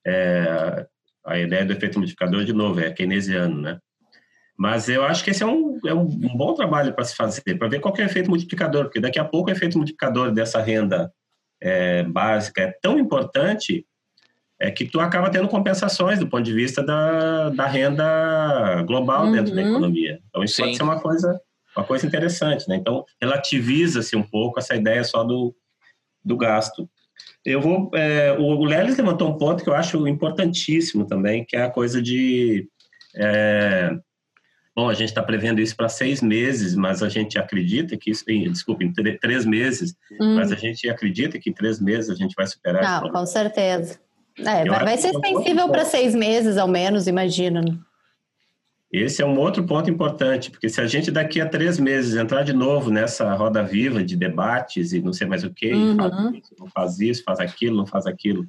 [0.05, 0.87] É,
[1.25, 3.79] a ideia do efeito multiplicador, de novo, é keynesiano, né?
[4.57, 7.67] Mas eu acho que esse é um, é um bom trabalho para se fazer, para
[7.67, 11.11] ver qual é o efeito multiplicador, porque daqui a pouco o efeito multiplicador dessa renda
[11.61, 13.85] é, básica é tão importante
[14.59, 19.31] é que tu acaba tendo compensações do ponto de vista da, da renda global uhum.
[19.33, 19.69] dentro da uhum.
[19.69, 20.19] economia.
[20.29, 20.63] Então isso Sim.
[20.63, 21.41] pode ser uma coisa,
[21.75, 22.77] uma coisa interessante, né?
[22.77, 25.53] Então relativiza-se um pouco essa ideia só do,
[26.23, 26.89] do gasto.
[27.45, 31.63] Eu vou, é, o Lelis levantou um ponto que eu acho importantíssimo também, que é
[31.63, 32.67] a coisa de
[33.15, 33.95] é,
[34.75, 38.25] Bom, a gente está prevendo isso para seis meses, mas a gente acredita que isso,
[38.25, 40.35] desculpe, em três meses, hum.
[40.35, 43.97] mas a gente acredita que em três meses a gente vai superar Não, com certeza.
[44.37, 47.79] É, vai, vai ser sensível para seis meses, ao menos, imagino.
[48.97, 52.43] Esse é um outro ponto importante, porque se a gente daqui a três meses entrar
[52.43, 55.97] de novo nessa roda viva de debates e não sei mais o que, uhum.
[55.97, 58.47] faz isso, não faz isso, faz aquilo, não faz aquilo,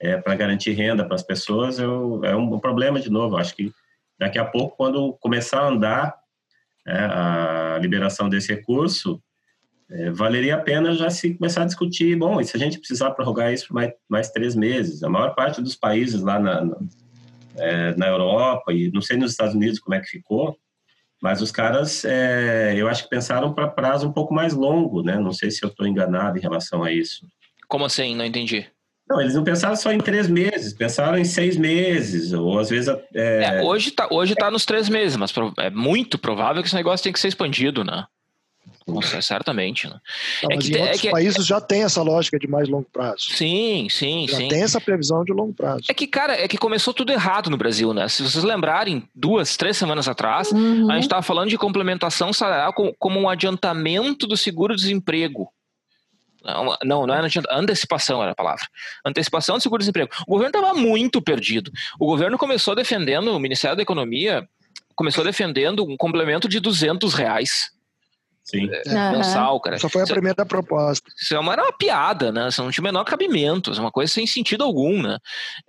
[0.00, 3.34] é, para garantir renda para as pessoas, eu, é um problema de novo.
[3.34, 3.72] Eu acho que
[4.18, 6.14] daqui a pouco, quando começar a andar
[6.86, 9.20] é, a liberação desse recurso,
[9.90, 13.10] é, valeria a pena já se começar a discutir, bom, e se a gente precisar
[13.12, 15.02] prorrogar isso por mais, mais três meses?
[15.02, 16.76] A maior parte dos países lá na, na,
[17.56, 20.56] é, na Europa, e não sei nos Estados Unidos como é que ficou,
[21.22, 25.18] mas os caras, é, eu acho que pensaram para prazo um pouco mais longo, né?
[25.18, 27.26] Não sei se eu estou enganado em relação a isso.
[27.66, 28.14] Como assim?
[28.14, 28.66] Não entendi.
[29.08, 32.94] Não, eles não pensaram só em três meses, pensaram em seis meses, ou às vezes.
[33.14, 33.58] É...
[33.58, 37.02] É, hoje está hoje tá nos três meses, mas é muito provável que esse negócio
[37.02, 38.06] tenha que ser expandido, né?
[38.86, 39.88] Nossa, certamente.
[39.88, 39.98] Né?
[40.42, 42.86] Não, é que, em outros é que, países já tem essa lógica de mais longo
[42.92, 43.30] prazo.
[43.30, 44.48] Sim, sim, já sim.
[44.48, 45.84] tem essa previsão de longo prazo.
[45.88, 48.08] É que, cara, é que começou tudo errado no Brasil, né?
[48.08, 50.90] Se vocês lembrarem, duas, três semanas atrás, uhum.
[50.90, 55.48] a gente estava falando de complementação salarial como, como um adiantamento do seguro-desemprego.
[56.84, 58.66] Não, não era antecipação era a palavra.
[59.04, 60.10] Antecipação do seguro-desemprego.
[60.26, 61.72] O governo estava muito perdido.
[61.98, 64.46] O governo começou defendendo, o Ministério da Economia
[64.94, 67.73] começou defendendo um complemento de 200 reais.
[68.44, 68.68] Sim.
[68.70, 69.78] É, mensal, cara.
[69.78, 71.10] Só foi a primeira proposta.
[71.16, 72.48] Isso é uma, era uma piada, né?
[72.48, 75.18] Isso não tinha o menor cabimento, é uma coisa sem sentido algum, né?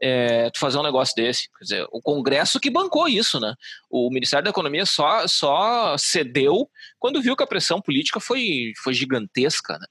[0.02, 1.48] É, tu fazer um negócio desse.
[1.58, 3.56] Quer dizer, o Congresso que bancou isso, né?
[3.90, 8.94] O Ministério da Economia só, só cedeu quando viu que a pressão política foi, foi
[8.94, 9.88] gigantesca, né?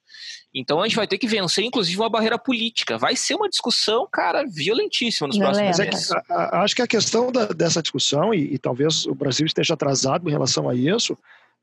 [0.55, 2.97] Então a gente vai ter que vencer, inclusive, uma barreira política.
[2.99, 6.11] Vai ser uma discussão, cara, violentíssima nos próximos meses.
[6.13, 10.29] É acho que a questão da, dessa discussão, e, e, talvez o Brasil esteja atrasado
[10.29, 11.19] em relação a isso,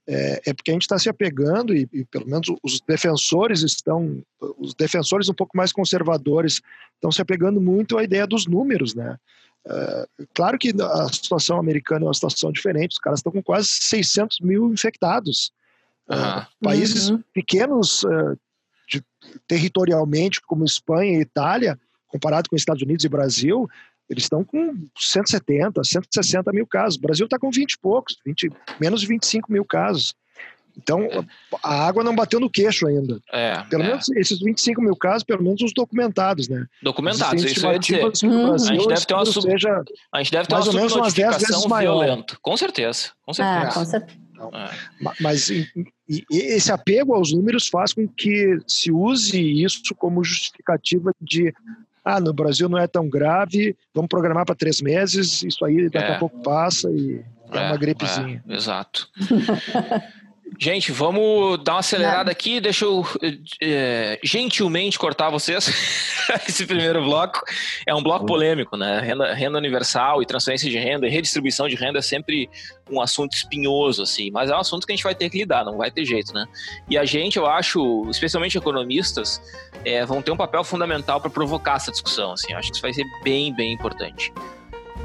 [0.07, 4.23] é, é porque a gente está se apegando, e, e, pelo menos os defensores estão,
[4.57, 6.61] os defensores um pouco mais conservadores,
[6.95, 9.17] estão se apegando muito à ideia dos números, né?
[9.67, 13.67] É, claro que a situação americana é uma situação diferente, os caras estão com quase
[13.69, 15.51] 600 mil infectados.
[16.09, 16.45] Uhum.
[16.61, 17.23] países uhum.
[17.31, 18.37] pequenos uh,
[18.89, 19.01] de,
[19.47, 23.69] territorialmente, como Espanha e Itália, comparado com Estados Unidos e Brasil,
[24.11, 26.97] eles estão com 170, 160 mil casos.
[26.97, 30.13] O Brasil está com 20 e poucos, 20, menos de 25 mil casos.
[30.77, 31.07] Então,
[31.63, 33.21] a água não bateu no queixo ainda.
[33.31, 33.87] É, pelo é.
[33.87, 36.65] menos esses 25 mil casos, pelo menos os documentados, né?
[36.83, 38.05] Documentados, isso eu ia dizer.
[38.25, 39.49] Hum, Brasil, a gente deve ter uma, sub...
[39.49, 42.25] seja a gente deve ter mais uma ou menos umas 10 vezes maior.
[42.41, 43.67] Com certeza, com certeza.
[43.67, 44.19] Ah, com certeza.
[44.33, 45.13] Então, é.
[45.19, 45.67] Mas e,
[46.07, 51.53] e esse apego aos números faz com que se use isso como justificativa de
[52.03, 56.11] ah, no Brasil não é tão grave, vamos programar para três meses, isso aí daqui
[56.11, 56.15] é.
[56.15, 58.43] a pouco passa e é, é uma gripezinha.
[58.47, 59.09] É, exato.
[60.59, 62.59] Gente, vamos dar uma acelerada aqui.
[62.59, 63.05] Deixa eu
[63.61, 65.67] é, gentilmente cortar vocês.
[66.47, 67.41] Esse primeiro bloco
[67.87, 68.99] é um bloco polêmico, né?
[68.99, 72.49] Renda, renda, universal e transferência de renda e redistribuição de renda é sempre
[72.89, 75.63] um assunto espinhoso, assim, mas é um assunto que a gente vai ter que lidar,
[75.63, 76.45] não vai ter jeito, né?
[76.89, 79.41] E a gente, eu acho, especialmente economistas,
[79.85, 82.51] é, vão ter um papel fundamental para provocar essa discussão, assim.
[82.51, 84.31] Eu acho que isso vai ser bem, bem importante.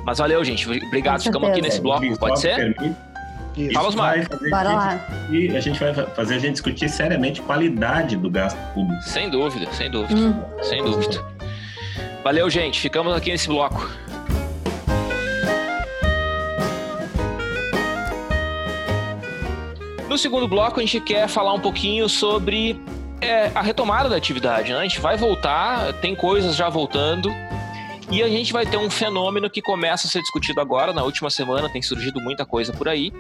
[0.05, 0.69] Mas valeu, gente.
[0.69, 1.23] Obrigado.
[1.23, 2.77] Ficamos aqui nesse bloco, pode ser?
[3.57, 4.29] Isso Fala, Osmar.
[4.51, 5.01] Bora lá.
[5.31, 9.03] E a gente vai fazer a gente discutir seriamente qualidade do gasto público.
[9.03, 10.21] Sem dúvida, sem dúvida.
[10.21, 10.43] Hum.
[10.63, 11.25] Sem dúvida.
[12.23, 12.81] Valeu, gente.
[12.81, 13.91] Ficamos aqui nesse bloco.
[20.09, 22.81] No segundo bloco, a gente quer falar um pouquinho sobre
[23.21, 24.73] é, a retomada da atividade.
[24.73, 24.79] Né?
[24.79, 27.31] A gente vai voltar, tem coisas já voltando.
[28.11, 31.29] E a gente vai ter um fenômeno que começa a ser discutido agora, na última
[31.29, 33.13] semana tem surgido muita coisa por aí,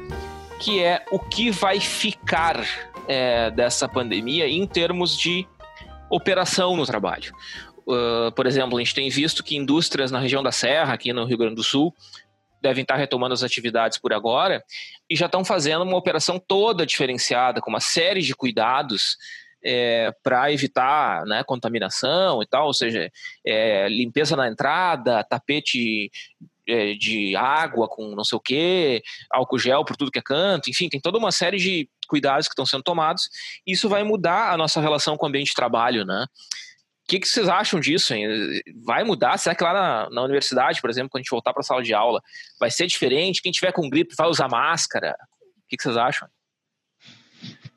[0.60, 2.64] que é o que vai ficar
[3.08, 5.46] é, dessa pandemia em termos de
[6.08, 7.32] operação no trabalho.
[7.86, 11.24] Uh, por exemplo, a gente tem visto que indústrias na região da Serra, aqui no
[11.24, 11.92] Rio Grande do Sul,
[12.62, 14.62] devem estar retomando as atividades por agora
[15.10, 19.16] e já estão fazendo uma operação toda diferenciada, com uma série de cuidados
[19.62, 23.10] é, para evitar né, contaminação e tal, ou seja,
[23.44, 26.10] é, limpeza na entrada, tapete
[26.66, 30.70] é, de água com não sei o que, álcool gel por tudo que é canto,
[30.70, 33.28] enfim, tem toda uma série de cuidados que estão sendo tomados.
[33.66, 36.26] Isso vai mudar a nossa relação com o ambiente de trabalho, né?
[37.04, 38.12] O que, que, vocês acham disso?
[38.14, 38.26] Hein?
[38.84, 39.38] Vai mudar?
[39.38, 41.80] Será que lá na, na universidade, por exemplo, quando a gente voltar para a sala
[41.80, 42.20] de aula,
[42.58, 43.40] vai ser diferente?
[43.40, 45.16] Quem tiver com gripe vai usar máscara?
[45.40, 46.28] O que, que vocês acham?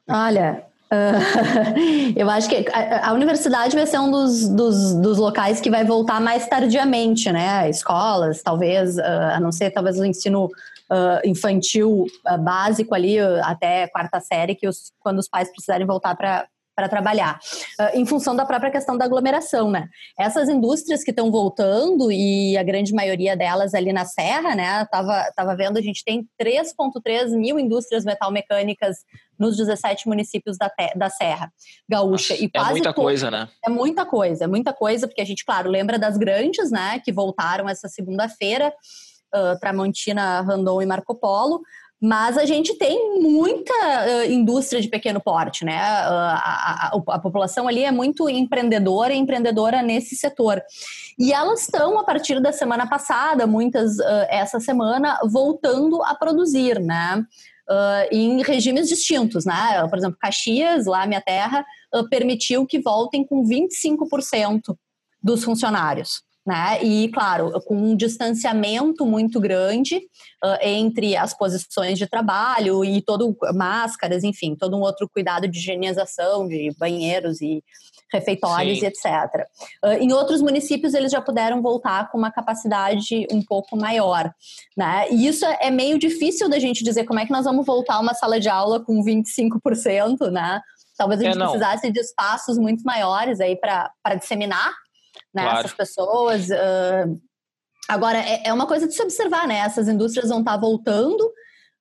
[0.07, 5.59] Olha, uh, eu acho que a, a, universidade vai ser um dos, dos, dos, locais
[5.61, 7.69] que vai voltar mais tardiamente, né?
[7.69, 9.01] Escolas, talvez, uh,
[9.33, 12.05] a não ser talvez o ensino uh, infantil
[12.41, 16.47] básico ali, até quarta série, que os, quando os pais precisarem voltar para
[16.79, 17.37] para trabalhar,
[17.93, 19.89] em função da própria questão da aglomeração, né?
[20.17, 24.85] Essas indústrias que estão voltando, e a grande maioria delas ali na Serra, né?
[24.85, 28.99] Tava, tava vendo, a gente tem 3,3 mil indústrias metalmecânicas
[29.37, 31.51] nos 17 municípios da, da Serra
[31.89, 32.33] Gaúcha.
[32.33, 33.49] Nossa, e é muita coisa, né?
[33.65, 37.01] É muita coisa, é muita coisa, porque a gente, claro, lembra das grandes, né?
[37.03, 38.73] Que voltaram essa segunda-feira,
[39.35, 41.61] uh, Tramontina, Randon e Marco Polo,
[42.01, 45.75] mas a gente tem muita uh, indústria de pequeno porte, né?
[45.75, 50.61] Uh, a, a, a, população ali é muito empreendedora e empreendedora nesse setor.
[51.17, 56.79] E elas estão, a partir da semana passada, muitas uh, essa semana, voltando a produzir,
[56.79, 57.23] né?
[58.11, 59.87] em regimes distintos, né?
[59.87, 61.63] Por exemplo, Caxias, lá minha terra,
[62.09, 64.75] permitiu que voltem com 25%
[65.21, 66.83] dos funcionários né?
[66.83, 69.97] E, claro, com um distanciamento muito grande
[70.43, 75.59] uh, entre as posições de trabalho e todo máscaras, enfim, todo um outro cuidado de
[75.59, 77.63] higienização de banheiros e
[78.11, 78.85] refeitórios Sim.
[78.85, 79.47] e etc.
[79.85, 84.33] Uh, em outros municípios eles já puderam voltar com uma capacidade um pouco maior,
[84.75, 85.05] né?
[85.11, 87.99] E isso é meio difícil da gente dizer como é que nós vamos voltar a
[87.99, 90.59] uma sala de aula com 25%, né?
[90.97, 94.73] Talvez a é, gente é, precisasse de espaços muito maiores aí para disseminar
[95.33, 95.59] né, claro.
[95.59, 96.49] essas pessoas.
[96.49, 97.19] Uh,
[97.87, 99.57] agora, é, é, uma coisa de se observar, né?
[99.57, 101.21] Essas indústrias vão estar tá voltando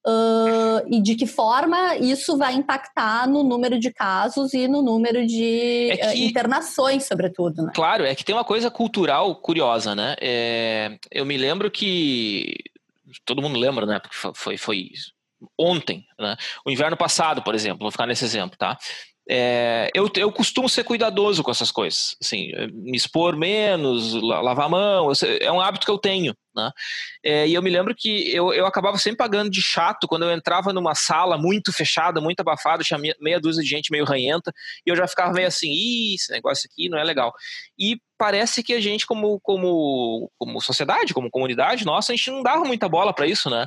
[0.07, 5.27] uh, e de que forma isso vai impactar no número de casos e no número
[5.27, 7.63] de é que, internações, sobretudo.
[7.63, 7.73] Né?
[7.75, 10.17] Claro, é que tem uma coisa cultural curiosa, né?
[10.21, 12.55] É, eu me lembro que.
[13.25, 13.99] Todo mundo lembra, né?
[13.99, 14.91] Porque foi, foi
[15.57, 16.37] ontem, né?
[16.65, 18.77] O inverno passado, por exemplo, vou ficar nesse exemplo, tá?
[19.31, 24.69] É, eu, eu costumo ser cuidadoso com essas coisas, assim, me expor menos, lavar a
[24.71, 26.71] mão, é um hábito que eu tenho, né?
[27.23, 30.33] É, e eu me lembro que eu, eu acabava sempre pagando de chato quando eu
[30.33, 34.51] entrava numa sala muito fechada, muito abafada, tinha meia dúzia de gente meio ranhenta,
[34.87, 37.35] e eu já ficava meio assim, Ih, esse negócio aqui não é legal.
[37.79, 42.43] E parece que a gente, como, como, como sociedade, como comunidade, nossa, a gente não
[42.43, 43.67] dava muita bola para isso, né?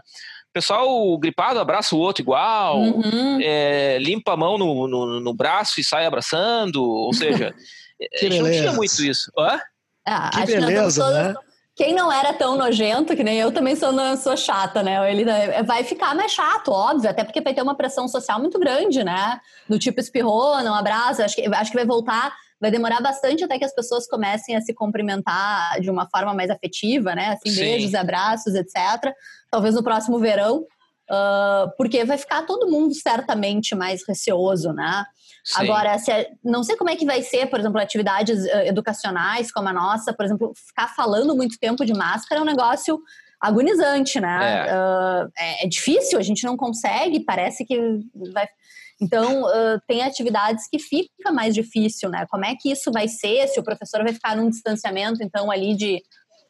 [0.54, 3.40] Pessoal gripado abraça o outro igual, uhum.
[3.42, 7.54] é, limpa a mão no, no, no, braço e sai abraçando, ou seja,
[8.14, 9.32] a gente não tinha muito isso.
[9.38, 9.60] Hã?
[10.06, 11.36] Ah, que beleza, né?
[11.74, 15.10] Quem não era tão nojento, que nem eu também sou, sou chata, né?
[15.10, 18.60] Ele é, vai ficar mais chato, óbvio, até porque vai ter uma pressão social muito
[18.60, 19.40] grande, né?
[19.70, 23.58] Do tipo espirrou, não abraça, acho que, acho que vai voltar vai demorar bastante até
[23.58, 27.30] que as pessoas comecem a se cumprimentar de uma forma mais afetiva, né?
[27.30, 27.62] Assim, Sim.
[27.62, 29.12] beijos, abraços, etc.
[29.50, 35.04] Talvez no próximo verão, uh, porque vai ficar todo mundo certamente mais receoso, né?
[35.44, 35.64] Sim.
[35.64, 39.52] Agora, se é, não sei como é que vai ser, por exemplo, atividades uh, educacionais
[39.52, 43.02] como a nossa, por exemplo, ficar falando muito tempo de máscara é um negócio
[43.42, 44.68] agonizante, né?
[44.68, 44.76] É.
[44.76, 47.76] Uh, é, é, difícil, a gente não consegue, parece que
[48.32, 48.48] vai.
[49.02, 52.26] Então, uh, tem atividades que fica mais difícil, né?
[52.30, 53.48] Como é que isso vai ser?
[53.48, 56.02] Se o professor vai ficar num distanciamento, então, ali de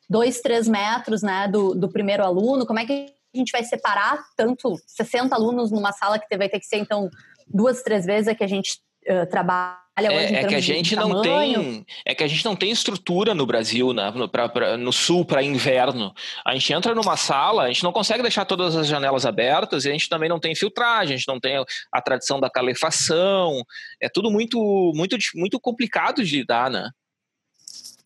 [0.10, 4.22] dois, três metros, né, do, do primeiro aluno, como é que a gente vai separar
[4.36, 7.10] tanto 60 alunos numa sala que vai ter que ser, então,
[7.48, 11.22] duas, três vezes a que a gente uh, trabalha é, é que a gente não
[11.22, 14.92] tem é que a gente não tem estrutura no Brasil né, no, pra, pra, no
[14.94, 16.14] sul para inverno.
[16.46, 19.90] A gente entra numa sala a gente não consegue deixar todas as janelas abertas e
[19.90, 23.62] a gente também não tem filtragem a gente não tem a tradição da calefação.
[24.02, 26.90] É tudo muito muito muito complicado de lidar né?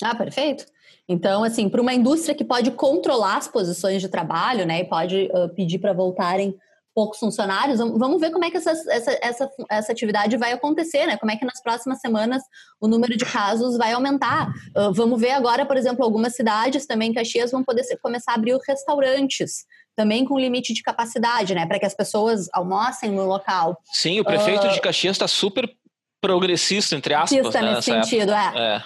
[0.04, 0.66] Ah perfeito.
[1.08, 5.30] Então, assim, para uma indústria que pode controlar as posições de trabalho, né, e pode
[5.32, 6.56] uh, pedir para voltarem
[6.96, 11.18] poucos funcionários, vamos ver como é que essa, essa, essa, essa atividade vai acontecer, né?
[11.18, 12.42] Como é que nas próximas semanas
[12.80, 14.48] o número de casos vai aumentar.
[14.76, 18.36] Uh, vamos ver agora, por exemplo, algumas cidades também, Caxias, vão poder ser, começar a
[18.36, 21.66] abrir restaurantes também com limite de capacidade, né?
[21.66, 23.78] Para que as pessoas almocem no local.
[23.92, 25.70] Sim, o prefeito uh, de Caxias está super
[26.22, 27.38] progressista, entre aspas.
[27.38, 28.54] Progressista né, nesse sentido, é.
[28.56, 28.84] é.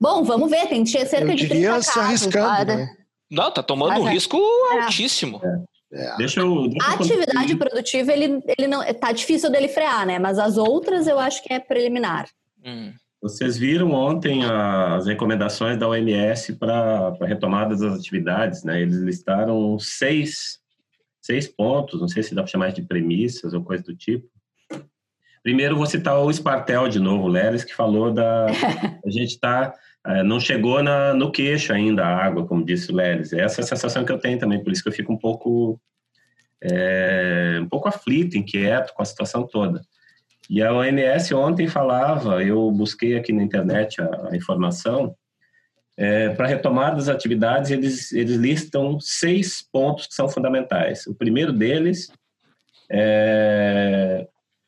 [0.00, 1.86] Bom, vamos ver, tem cerca Eu de 30 casos.
[1.86, 2.96] Se arriscando, né?
[3.30, 4.10] Não, tá tomando Mas, um é.
[4.12, 4.36] risco
[4.72, 4.80] é.
[4.80, 5.40] altíssimo.
[5.42, 5.73] É.
[5.94, 6.16] É.
[6.16, 10.18] Deixa eu, deixa a atividade produtiva, ele, ele não tá difícil dele frear, né?
[10.18, 12.28] Mas as outras eu acho que é preliminar.
[12.64, 12.92] Hum.
[13.22, 18.82] Vocês viram ontem as recomendações da OMS para a retomada das atividades, né?
[18.82, 20.58] Eles listaram seis,
[21.22, 24.28] seis pontos, não sei se dá para chamar de premissas ou coisa do tipo.
[25.42, 28.46] Primeiro, vou citar o Spartel de novo, o Leles, que falou da.
[29.06, 29.74] a gente tá.
[30.06, 33.32] É, não chegou na, no queixo ainda a água, como disse o Leles.
[33.32, 35.80] Essa é a sensação que eu tenho também, por isso que eu fico um pouco.
[36.62, 39.82] É, um pouco aflito, inquieto com a situação toda.
[40.48, 45.14] E a OMS ontem falava, eu busquei aqui na internet a, a informação,
[45.96, 51.06] é, para retomar das atividades, eles, eles listam seis pontos que são fundamentais.
[51.06, 52.10] O primeiro deles
[52.90, 54.26] é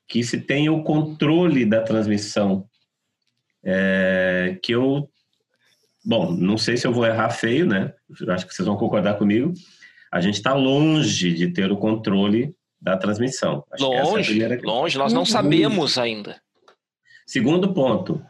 [0.09, 2.69] que se tenha o controle da transmissão,
[3.65, 5.11] é, que eu
[6.07, 7.93] Bom, não sei se eu vou errar feio, né?
[8.29, 9.53] Acho que vocês vão concordar comigo.
[10.13, 13.65] A gente está longe de ter o controle da transmissão.
[13.73, 14.97] Acho longe, é longe.
[14.99, 15.27] Nós não uhum.
[15.27, 16.41] sabemos ainda.
[17.27, 18.25] Segundo ponto,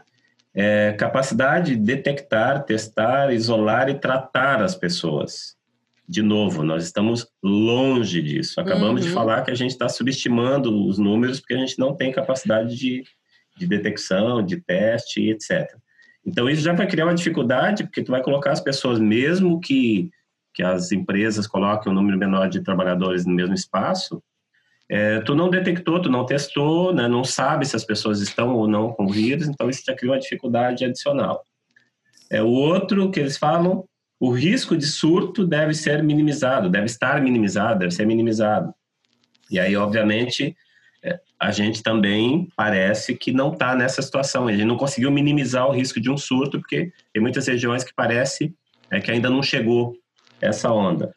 [0.54, 5.54] é capacidade de detectar, testar, isolar e tratar as pessoas.
[6.08, 8.58] De novo, nós estamos longe disso.
[8.58, 9.08] Acabamos uhum.
[9.08, 12.74] de falar que a gente está subestimando os números porque a gente não tem capacidade
[12.74, 13.04] de,
[13.54, 15.76] de detecção, de teste, etc.
[16.26, 20.10] Então, isso já vai criar uma dificuldade, porque tu vai colocar as pessoas, mesmo que,
[20.52, 24.20] que as empresas coloquem um número menor de trabalhadores no mesmo espaço,
[24.88, 28.68] é, tu não detectou, tu não testou, né, não sabe se as pessoas estão ou
[28.68, 31.44] não com vírus, então isso já cria uma dificuldade adicional.
[32.30, 33.84] É, o outro que eles falam,
[34.18, 38.72] o risco de surto deve ser minimizado, deve estar minimizado, deve ser minimizado.
[39.50, 40.56] E aí, obviamente,
[41.38, 44.50] a gente também parece que não está nessa situação.
[44.50, 48.54] Gente não conseguiu minimizar o risco de um surto, porque tem muitas regiões que parece
[48.90, 49.94] é, que ainda não chegou
[50.40, 51.14] essa onda.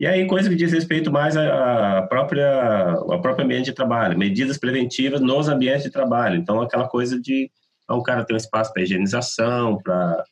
[0.00, 4.56] E aí, coisa que diz respeito mais à própria, ao próprio ambiente de trabalho, medidas
[4.56, 6.36] preventivas nos ambientes de trabalho.
[6.36, 7.50] Então, aquela coisa de
[7.88, 10.22] então, o cara ter um espaço para higienização, para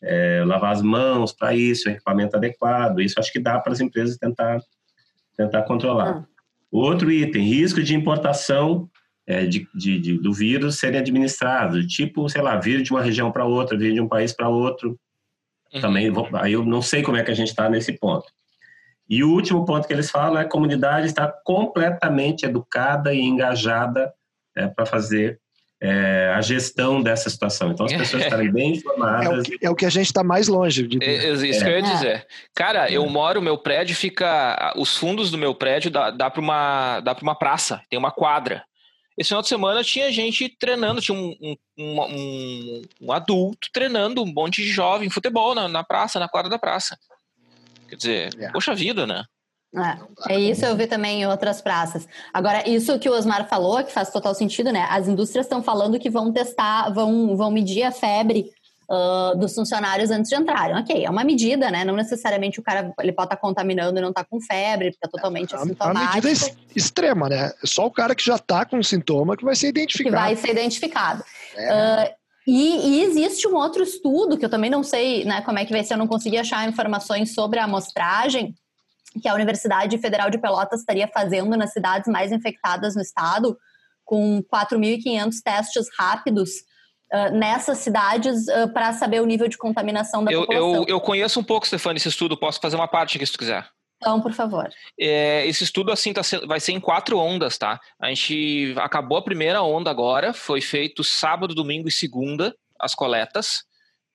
[0.00, 3.00] é, lavar as mãos, para isso, equipamento adequado.
[3.00, 4.60] Isso acho que dá para as empresas tentar,
[5.36, 6.18] tentar controlar.
[6.18, 6.29] Ah.
[6.70, 8.88] Outro item, risco de importação
[9.26, 13.32] é, de, de, de, do vírus serem administrados, tipo, sei lá, vir de uma região
[13.32, 14.98] para outra, vir de um país para outro.
[15.72, 15.80] Uhum.
[15.80, 18.26] Também, vou, aí eu não sei como é que a gente está nesse ponto.
[19.08, 24.12] E o último ponto que eles falam é a comunidade está completamente educada e engajada
[24.56, 25.39] é, para fazer
[25.80, 27.70] é, a gestão dessa situação.
[27.72, 29.26] Então, as pessoas estarem bem informadas.
[29.26, 31.64] É o que, é o que a gente está mais longe de é, é, isso
[31.64, 32.26] que eu ia dizer.
[32.54, 34.74] Cara, eu moro, meu prédio fica.
[34.76, 38.62] Os fundos do meu prédio dá, dá para uma, dá uma praça, tem uma quadra.
[39.16, 41.34] Esse final de semana tinha gente treinando, tinha um,
[41.78, 46.48] um, um, um adulto treinando, um monte de jovem futebol na, na praça, na quadra
[46.48, 46.96] da praça.
[47.88, 48.50] Quer dizer, é.
[48.50, 49.24] poxa vida, né?
[49.76, 52.06] É, é isso eu vi também em outras praças.
[52.34, 54.86] Agora, isso que o Osmar falou, que faz total sentido, né?
[54.90, 58.50] As indústrias estão falando que vão testar, vão, vão medir a febre
[58.90, 60.76] uh, dos funcionários antes de entrarem.
[60.76, 61.84] Ok, é uma medida, né?
[61.84, 64.88] Não necessariamente o cara ele pode estar tá contaminando e não estar tá com febre,
[64.88, 66.04] está totalmente é, assintomático.
[66.04, 67.52] É uma medida extrema, né?
[67.62, 70.16] É só o cara que já está com sintoma que vai ser identificado.
[70.16, 71.24] Que vai ser identificado.
[71.56, 71.72] É.
[71.72, 75.64] Uh, e, e, existe um outro estudo que eu também não sei né, como é
[75.64, 78.54] que vai ser, eu não consegui achar informações sobre a amostragem,
[79.20, 83.58] que a Universidade Federal de Pelotas estaria fazendo nas cidades mais infectadas no estado,
[84.04, 86.50] com 4.500 testes rápidos
[87.12, 90.74] uh, nessas cidades uh, para saber o nível de contaminação da eu, população.
[90.74, 93.38] Eu, eu conheço um pouco, Stefano, esse estudo, posso fazer uma parte aqui se tu
[93.38, 93.68] quiser.
[93.96, 94.70] Então, por favor.
[94.98, 97.78] É, esse estudo assim tá, vai ser em quatro ondas, tá?
[98.00, 103.62] A gente acabou a primeira onda agora, foi feito sábado, domingo e segunda as coletas.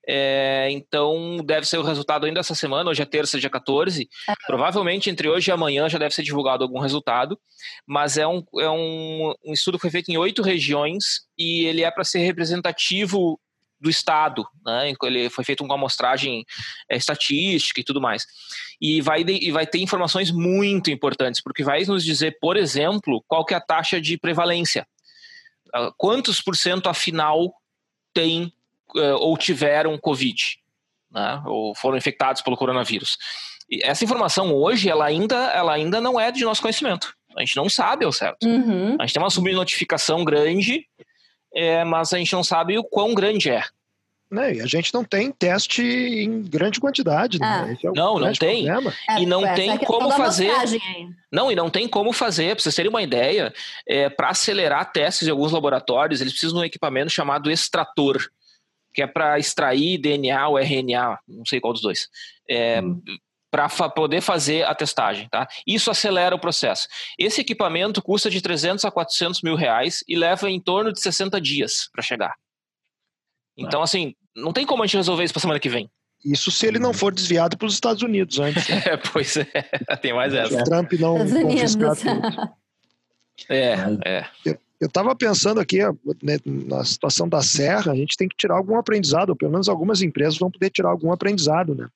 [0.08, 4.08] É, então, deve ser o resultado ainda essa semana, hoje é terça, dia 14.
[4.30, 4.34] É.
[4.45, 7.39] Provavelmente entre hoje e amanhã já deve ser divulgado algum resultado.
[7.88, 11.84] Mas é um, é um, um estudo que foi feito em oito regiões e ele
[11.84, 13.39] é para ser representativo
[13.80, 14.45] do Estado.
[14.66, 14.93] Né?
[15.03, 16.45] Ele foi feito com uma amostragem
[16.89, 18.26] é, estatística e tudo mais.
[18.80, 23.45] E vai, e vai ter informações muito importantes, porque vai nos dizer, por exemplo, qual
[23.45, 24.88] que é a taxa de prevalência.
[25.74, 27.53] Ah, quantos por cento, afinal,
[28.14, 28.51] tem
[29.19, 30.57] ou tiveram Covid,
[31.11, 33.17] né, ou foram infectados pelo coronavírus.
[33.69, 37.13] E essa informação hoje, ela ainda, ela ainda não é de nosso conhecimento.
[37.36, 38.47] A gente não sabe ao certo.
[38.47, 38.95] Uhum.
[38.99, 40.88] A gente tem uma subnotificação grande,
[41.53, 43.63] é, mas a gente não sabe o quão grande é.
[44.31, 44.55] Né?
[44.55, 47.39] E a gente não tem teste em grande quantidade.
[47.39, 47.77] Né?
[47.81, 47.88] É.
[47.88, 48.67] É não, não tem.
[48.69, 50.51] É, e não tem como fazer.
[51.31, 52.55] Não, e não tem como fazer.
[52.55, 53.53] Para vocês terem uma ideia,
[53.88, 58.17] é, para acelerar testes em alguns laboratórios, eles precisam de um equipamento chamado extrator,
[58.96, 62.08] que é para extrair DNA ou RNA, não sei qual dos dois.
[62.50, 63.02] É, hum
[63.56, 65.30] para fa poder fazer a testagem.
[65.30, 65.48] Tá?
[65.66, 66.89] Isso acelera o processo.
[67.18, 71.39] Esse equipamento custa de 300 a 400 mil reais e leva em torno de 60
[71.39, 72.36] dias para chegar.
[73.58, 75.89] Então, assim, não tem como a gente resolver isso para semana que vem.
[76.26, 78.68] Isso se ele não for desviado para os Estados Unidos antes.
[78.86, 79.46] É, pois é,
[80.02, 80.60] tem mais essa.
[80.60, 82.58] O Trump não confiscar
[83.48, 84.58] É, é.
[84.80, 85.80] Eu estava pensando aqui
[86.21, 89.69] né, na situação da Serra, a gente tem que tirar algum aprendizado, ou pelo menos
[89.69, 91.88] algumas empresas vão poder tirar algum aprendizado, né?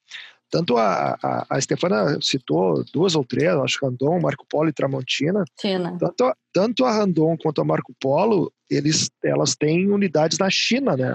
[0.50, 4.74] Tanto a, a, a Stefana citou duas ou três, acho que Randon, Marco Polo e
[4.74, 5.44] Tramontina.
[5.60, 5.96] China.
[6.00, 11.14] Tanto, tanto a Randon quanto a Marco Polo, eles, elas têm unidades na China, né?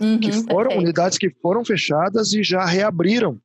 [0.00, 0.80] Uhum, que foram perfeito.
[0.80, 3.38] unidades que foram fechadas e já reabriram.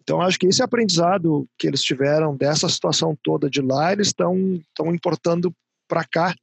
[0.00, 4.62] Então, acho que esse aprendizado que eles tiveram dessa situação toda de lá, eles estão
[4.94, 5.52] importando
[5.88, 6.34] para cá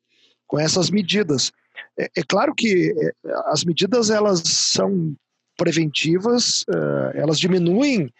[0.52, 1.50] com essas medidas.
[1.98, 3.14] É, é, claro que é,
[3.46, 5.16] as medidas elas são
[5.56, 8.12] preventivas, uh, elas diminuem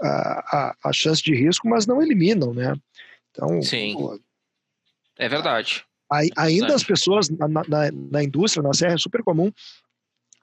[0.00, 2.74] a, a, a, chance de risco, mas não eliminam, né?
[3.30, 3.94] Então, Sim.
[3.94, 4.20] Pô,
[5.18, 5.84] é verdade.
[6.08, 6.74] ainda verdade.
[6.74, 9.50] as pessoas na, na, na, indústria, na serra, é super comum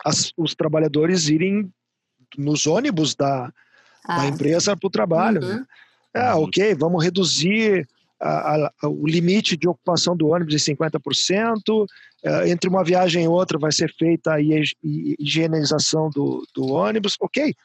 [0.04, 1.72] as, os trabalhadores irem
[2.38, 3.54] nos ônibus da,
[4.06, 4.18] ah.
[4.18, 5.42] da empresa para o trabalho.
[5.42, 5.56] Uhum.
[5.56, 5.66] Né?
[6.14, 7.88] Ah, ok, vamos reduzir
[8.20, 11.86] a, a, o limite de ocupação do ônibus em 50%,
[12.24, 17.56] é, entre uma viagem e outra vai ser feita a higienização do, do ônibus, ok,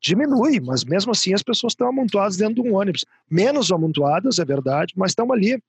[0.00, 3.04] diminui, mas mesmo assim as pessoas estão amontoadas dentro de um ônibus.
[3.30, 5.62] Menos amontoadas, é verdade, mas estão ali.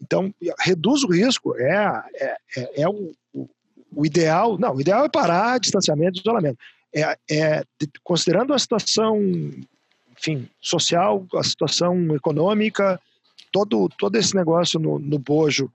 [0.00, 3.12] Então, reduz o risco, é, é, é, é o,
[3.92, 6.58] o, ideal, não, o ideal é parar distanciamento e isolamento.
[6.94, 7.64] É, é,
[8.02, 9.18] considerando a situação,
[10.16, 13.00] enfim, social, a situação econômica,
[13.52, 15.70] todo, todo esse negócio no, no bojo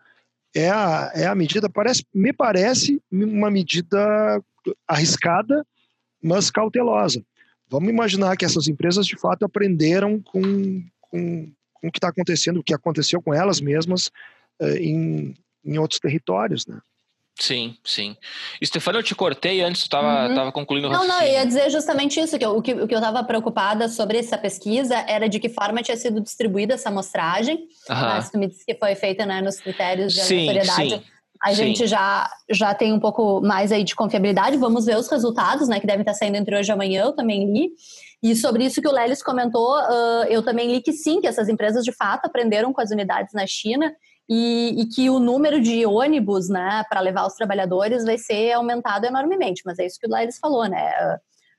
[0.55, 4.41] é a, é a medida, parece, me parece uma medida
[4.87, 5.65] arriscada,
[6.21, 7.23] mas cautelosa.
[7.69, 12.59] Vamos imaginar que essas empresas de fato aprenderam com, com, com o que está acontecendo,
[12.59, 14.11] o que aconteceu com elas mesmas
[14.59, 15.33] eh, em,
[15.65, 16.79] em outros territórios, né?
[17.39, 18.15] Sim, sim.
[18.63, 20.51] Stefano, eu te cortei antes, tu estava uhum.
[20.51, 22.93] concluindo o Não, não, eu ia dizer justamente isso, que eu, o, que, o que
[22.93, 27.55] eu estava preocupada sobre essa pesquisa era de que forma tinha sido distribuída essa amostragem.
[27.89, 27.95] Uhum.
[27.95, 31.03] Mas tu me disse que foi feita né, nos critérios de sim, aleatoriedade.
[31.03, 31.13] Sim.
[31.41, 31.55] A sim.
[31.55, 34.55] gente já, já tem um pouco mais aí de confiabilidade.
[34.55, 35.79] Vamos ver os resultados, né?
[35.79, 37.71] Que devem estar saindo entre hoje e amanhã, eu também li.
[38.21, 41.49] E sobre isso que o Lelis comentou, uh, eu também li que sim, que essas
[41.49, 43.93] empresas de fato aprenderam com as unidades na China
[44.29, 49.05] e, e, que o número de ônibus, né, para levar os trabalhadores vai ser aumentado
[49.05, 49.61] enormemente.
[49.65, 50.91] Mas é isso que o Lailes falou, né?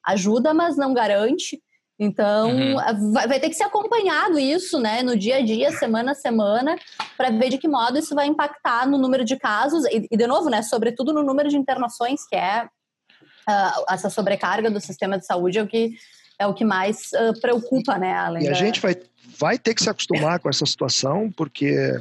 [0.05, 1.61] Ajuda, mas não garante.
[1.99, 3.13] Então, uhum.
[3.13, 6.77] vai, vai, ter que ser acompanhado isso, né, no dia a dia, semana a semana,
[7.17, 10.27] para ver de que modo isso vai impactar no número de casos e, e de
[10.27, 15.25] novo, né, sobretudo no número de internações, que é uh, essa sobrecarga do sistema de
[15.25, 15.93] saúde é o que
[16.37, 18.57] é o que mais uh, preocupa, né, além E a da...
[18.57, 18.97] gente vai
[19.39, 21.95] vai ter que se acostumar com essa situação, porque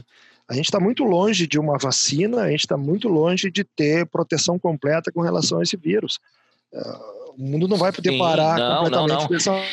[0.53, 4.05] a gente está muito longe de uma vacina, a gente está muito longe de ter
[4.05, 6.19] proteção completa com relação a esse vírus.
[6.71, 9.47] Uh, o mundo não vai poder Sim, não, completamente.
[9.47, 9.63] Não, não.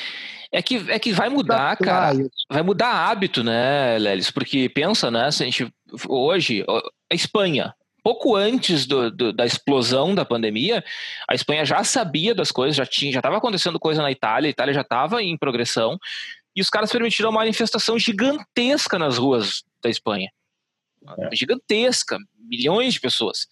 [0.50, 2.16] É que, é que vai mudar, cara.
[2.50, 4.30] Vai mudar hábito, né, Lelis?
[4.30, 5.30] Porque pensa, né?
[5.30, 5.72] Se a gente,
[6.08, 6.64] hoje,
[7.12, 10.82] a Espanha, pouco antes do, do, da explosão da pandemia,
[11.28, 14.50] a Espanha já sabia das coisas, já tinha, já estava acontecendo coisa na Itália, a
[14.50, 15.98] Itália já estava em progressão,
[16.56, 20.30] e os caras permitiram uma manifestação gigantesca nas ruas da Espanha.
[21.18, 21.34] É.
[21.34, 23.46] Gigantesca, milhões de pessoas.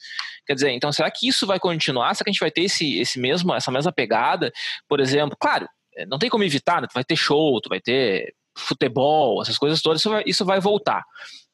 [0.46, 2.14] Quer dizer, então será que isso vai continuar?
[2.14, 4.52] Será que a gente vai ter esse, esse mesmo, essa mesma pegada?
[4.88, 6.88] Por exemplo, claro, eh, não tem como evitar, né?
[6.88, 10.60] tu vai ter show, tu vai ter futebol, essas coisas todas, isso vai, isso vai
[10.60, 11.02] voltar.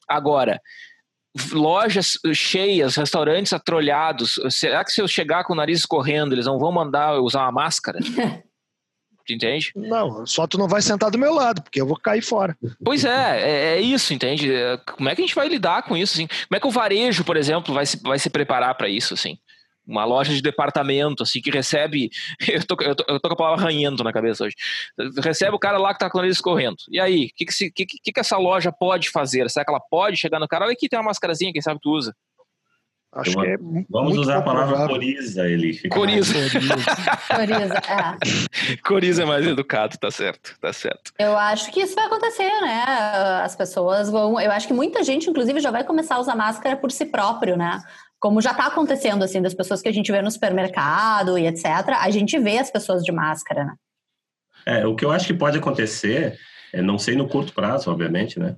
[0.09, 0.61] Agora,
[1.53, 6.59] lojas cheias, restaurantes atrolhados, será que se eu chegar com o nariz correndo, eles não
[6.59, 7.99] vão mandar eu usar uma máscara?
[9.33, 9.73] entende?
[9.75, 12.57] Não, só tu não vai sentar do meu lado, porque eu vou cair fora.
[12.85, 14.51] Pois é, é, é, isso, entende?
[14.97, 16.27] Como é que a gente vai lidar com isso, assim?
[16.27, 19.39] Como é que o varejo, por exemplo, vai se, vai se preparar para isso, assim?
[19.87, 22.11] Uma loja de departamento, assim, que recebe.
[22.49, 24.57] Eu tô, eu tô, eu tô com a palavra ranhento na cabeça hoje.
[25.23, 26.77] Recebe o cara lá que tá com o nariz escorrendo.
[26.91, 29.49] E aí, o que que, que, que, que essa loja pode fazer?
[29.51, 30.65] Será que ela pode chegar no cara?
[30.65, 32.15] Olha aqui, tem uma mascarazinha, quem sabe tu usa.
[33.15, 33.57] Acho que é
[33.89, 35.89] Vamos usar a palavra coriza, ele.
[35.89, 36.35] Coriza.
[37.31, 38.77] Coriza, é.
[38.85, 41.13] Coriza é mais educado, tá certo, tá certo.
[41.17, 42.83] Eu acho que isso vai acontecer, né?
[43.45, 44.41] As pessoas vão.
[44.41, 47.57] Eu acho que muita gente, inclusive, já vai começar a usar máscara por si próprio,
[47.57, 47.81] né?
[48.19, 51.67] Como já está acontecendo, assim, das pessoas que a gente vê no supermercado e etc.,
[52.01, 53.75] a gente vê as pessoas de máscara, né?
[54.67, 56.37] É, o que eu acho que pode acontecer,
[56.73, 58.57] não sei no curto prazo, obviamente, né?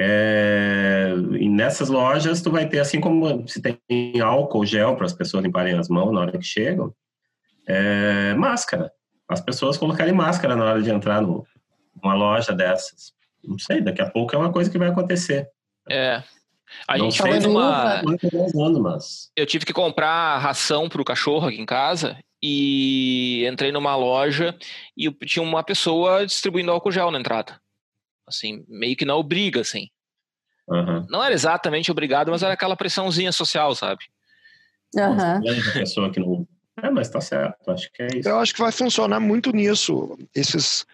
[0.00, 5.12] É, e nessas lojas tu vai ter assim como se tem álcool gel para as
[5.12, 6.94] pessoas limparem as mãos na hora que chegam,
[7.66, 8.92] é, máscara.
[9.28, 11.44] As pessoas colocarem máscara na hora de entrar no,
[12.00, 13.12] numa loja dessas.
[13.42, 15.48] Não sei, daqui a pouco é uma coisa que vai acontecer.
[15.90, 16.22] É.
[16.86, 18.02] A Não gente fez uma.
[18.80, 19.32] Mas...
[19.34, 24.54] Eu tive que comprar ração para o cachorro aqui em casa e entrei numa loja
[24.96, 27.58] e tinha uma pessoa distribuindo álcool gel na entrada
[28.28, 29.88] assim, meio que não obriga, assim.
[30.68, 31.06] Uhum.
[31.08, 34.04] Não era exatamente obrigado, mas era aquela pressãozinha social, sabe?
[34.94, 35.72] Uhum.
[35.72, 36.46] pessoa que não...
[36.82, 38.28] É, mas tá certo, acho que é isso.
[38.28, 40.86] Eu acho que vai funcionar muito nisso, esses,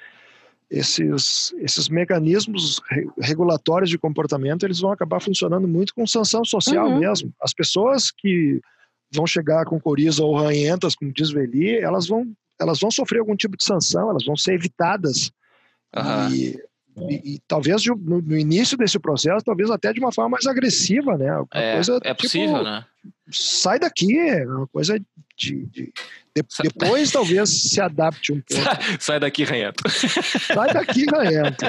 [0.70, 2.80] esses, esses mecanismos
[3.18, 7.00] regulatórios de comportamento, eles vão acabar funcionando muito com sanção social uhum.
[7.00, 7.34] mesmo.
[7.40, 8.60] As pessoas que
[9.12, 12.26] vão chegar com coriza ou ranhentas, como diz Veli, elas vão,
[12.58, 15.30] elas vão sofrer algum tipo de sanção, elas vão ser evitadas.
[15.94, 16.34] Uhum.
[16.34, 16.62] E
[16.96, 21.16] e, e, talvez no, no, início desse processo, talvez até de uma forma mais agressiva,
[21.16, 21.26] né?
[21.52, 22.84] É, coisa, é possível, tipo, né?
[23.30, 24.98] Sai daqui, é uma coisa
[25.36, 25.92] de, de,
[26.36, 28.64] de depois talvez se adapte um pouco.
[28.98, 29.84] Sai daqui, Ranhento.
[29.88, 31.64] Sai daqui, Ranhento.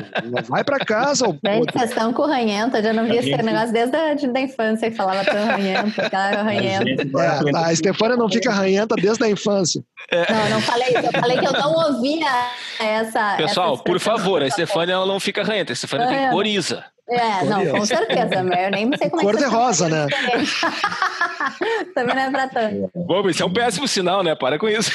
[0.47, 1.25] Vai para casa.
[1.41, 4.89] Tem questão com o Ranhento, eu já não vi esse negócio desde a da infância
[4.89, 7.19] que falava tão Ranhento, cara, Ranhento.
[7.19, 9.83] É, a Estefânia não fica ranhenta desde a infância.
[10.11, 10.31] É.
[10.31, 11.05] Não, não falei isso.
[11.05, 12.49] Eu falei que eu não ouvia
[12.79, 13.35] essa.
[13.37, 16.83] Pessoal, essa por favor, a Estefânia ela não fica ranhenta, a Estefânia tem coriza.
[17.07, 20.07] É, não, com certeza, mas eu nem sei como Cor é que de rosa, né?
[21.93, 22.89] Também não é pra tanto.
[22.95, 24.33] Bom, isso é um péssimo sinal, né?
[24.33, 24.89] Para com isso.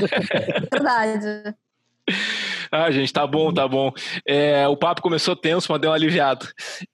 [0.70, 1.54] Verdade.
[2.70, 3.92] Ah, gente, tá bom, tá bom.
[4.26, 6.46] É, o papo começou tenso, mas deu um aliviado.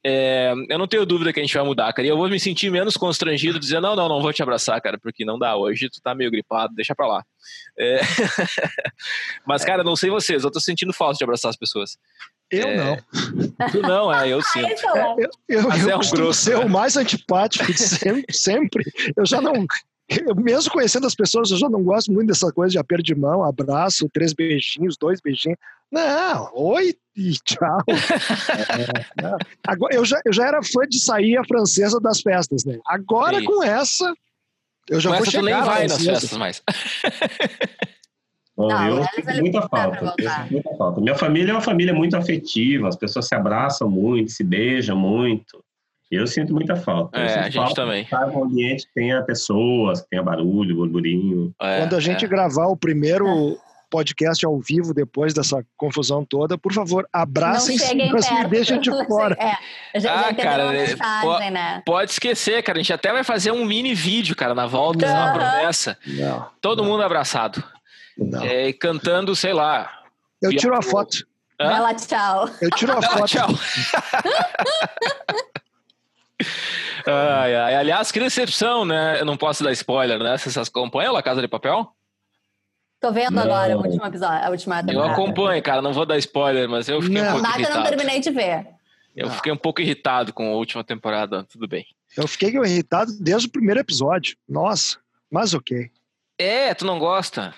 [0.05, 2.07] É, eu não tenho dúvida que a gente vai mudar, cara.
[2.07, 4.99] E eu vou me sentir menos constrangido dizendo, não, não, não vou te abraçar, cara,
[4.99, 5.57] porque não dá.
[5.57, 7.25] Hoje tu tá meio gripado, deixa pra lá.
[7.79, 8.01] É...
[9.47, 11.99] mas, cara, não sei vocês, eu tô sentindo falta de abraçar as pessoas.
[12.53, 12.77] Eu é...
[12.77, 12.97] não.
[13.71, 14.87] Tu não, é, eu sinto.
[14.95, 16.65] É, eu eu, eu é costumo grosso, ser né?
[16.65, 18.85] o mais antipático de sempre, sempre.
[19.17, 19.55] Eu já não.
[20.27, 23.15] eu mesmo conhecendo as pessoas, eu já não gosto muito dessa coisa de aperto de
[23.15, 25.57] mão, abraço, três beijinhos, dois beijinhos.
[25.91, 27.83] Não, oi e tchau.
[29.23, 29.37] É.
[29.67, 32.79] Agora, eu, já, eu já era fã de sair a francesa das festas, né?
[32.87, 33.45] Agora Sim.
[33.45, 34.13] com essa,
[34.89, 36.63] eu já Com vou essa tu chegar nem na vai nas festas mais.
[38.63, 39.97] Bom, Não, eu sinto muita falta.
[39.97, 40.43] Eu voltar.
[40.43, 41.01] sinto muita falta.
[41.01, 45.65] Minha família é uma família muito afetiva, as pessoas se abraçam muito, se beijam muito.
[46.09, 47.19] Eu sinto muita falta.
[47.19, 48.03] É, sinto a gente falta também.
[48.05, 51.53] estar num ambiente que tenha pessoas, que tenha barulho, burburinho.
[51.61, 52.29] É, Quando a gente é.
[52.29, 53.59] gravar o primeiro
[53.91, 58.49] podcast ao vivo depois dessa confusão toda, por favor, abracem não me perto.
[58.49, 59.37] deixem de fora.
[59.93, 61.83] É, já, Ah, já cara, é, mensagem, né?
[61.85, 62.79] Pode esquecer, cara.
[62.79, 65.33] A gente até vai fazer um mini vídeo, cara, na volta, é uma Aham.
[65.33, 65.99] promessa.
[66.07, 67.63] Não, Todo mundo abraçado.
[68.43, 70.03] É, e cantando, sei lá.
[70.41, 71.27] Eu tiro a foto.
[71.61, 71.69] Hã?
[71.71, 72.49] Vai lá, tchau.
[72.61, 73.27] Eu tiro a Ah, foto.
[73.27, 73.49] tchau.
[77.07, 77.75] ai, ai.
[77.77, 79.21] Aliás, que decepção, né?
[79.21, 80.37] Eu não posso dar spoiler, né?
[80.37, 81.93] Vocês acompanham La Casa de Papel?
[83.01, 83.43] Tô vendo Não.
[83.43, 85.13] agora o último episódio, a última Eu temporada.
[85.13, 85.83] acompanho, cara.
[85.83, 87.33] Não vou dar spoiler, mas eu fiquei um Não.
[87.33, 87.89] pouco Nada, eu não irritado.
[87.97, 88.67] terminei de ver.
[89.17, 89.35] Eu Não.
[89.35, 91.45] fiquei um pouco irritado com a última temporada.
[91.45, 91.85] Tudo bem.
[92.17, 94.37] Eu fiquei irritado desde o primeiro episódio.
[94.49, 94.99] Nossa,
[95.31, 95.91] mas ok.
[96.39, 97.55] É, tu não gosta?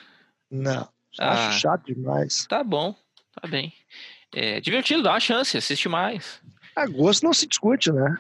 [0.51, 0.89] Não,
[1.19, 1.49] Ah.
[1.49, 2.47] acho chato demais.
[2.49, 2.95] Tá bom,
[3.41, 3.73] tá bem.
[4.35, 6.41] É divertido, dá uma chance, assiste mais.
[6.77, 8.17] A gosto não se discute, né?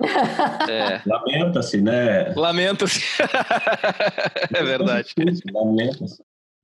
[0.68, 2.33] É, Lamenta-se, né?
[2.37, 3.03] lamento-se.
[4.55, 5.12] é verdade.
[5.53, 6.22] Lamenta-se.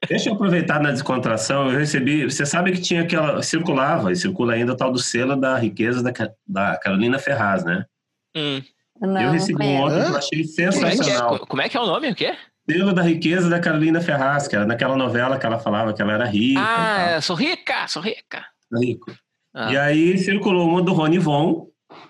[0.08, 1.70] Deixa eu aproveitar na descontração.
[1.70, 2.24] Eu recebi.
[2.24, 3.42] Você sabe que tinha aquela.
[3.42, 6.12] Circulava, e circula ainda o tal do selo da riqueza da,
[6.46, 7.84] da Carolina Ferraz, né?
[8.36, 8.62] Hum.
[9.00, 11.38] Não, eu recebi um ontem que eu achei Como, é que é, sensacional.
[11.46, 12.10] como é que é o nome?
[12.10, 12.36] O quê?
[12.72, 16.12] Selo da riqueza da Carolina Ferraz, que era naquela novela que ela falava que ela
[16.12, 16.60] era rica.
[16.62, 18.44] Ah, é, sou rica, sou rica.
[18.72, 19.12] e rico.
[19.54, 19.72] Ah.
[19.72, 21.66] E aí circulou uma do Rony Von.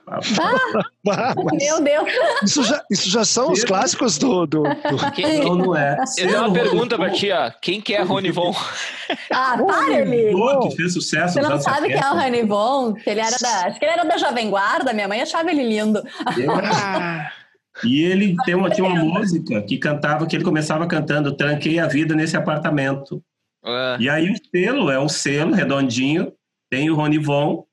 [0.07, 0.19] Ah,
[1.53, 2.09] Meu Deus.
[2.45, 4.47] isso, já, isso já são os clássicos do.
[4.47, 5.97] do, do- Quem- Não, não é.
[6.19, 7.51] Eu tenho uma pergunta Rony pra ti, ó.
[7.63, 8.55] Quem que é Rony Von?
[9.33, 10.05] Ah, para.
[10.33, 12.27] Von, que fez sucesso Você não sabe quem é o 70.
[12.27, 12.93] Honey Bon?
[12.95, 13.67] Que ele era da.
[13.67, 16.01] Acho que ele era da Jovem Guarda, minha mãe achava ele lindo.
[17.85, 21.87] E ele tem uma, tinha uma música que cantava, que ele começava cantando Tranquei a
[21.87, 23.23] vida nesse apartamento.
[23.65, 26.33] Ah, E aí o selo é um selo redondinho,
[26.71, 27.65] tem o Rony Von,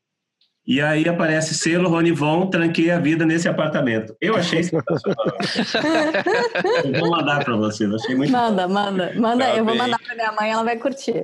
[0.65, 4.13] E aí aparece selo Ronivon, tranquei a vida nesse apartamento.
[4.19, 5.25] Eu achei sensacional.
[6.83, 9.45] eu vou mandar para vocês, achei muito Manda, manda, manda.
[9.45, 9.75] Tá eu bem.
[9.75, 11.23] vou mandar para minha mãe, ela vai curtir.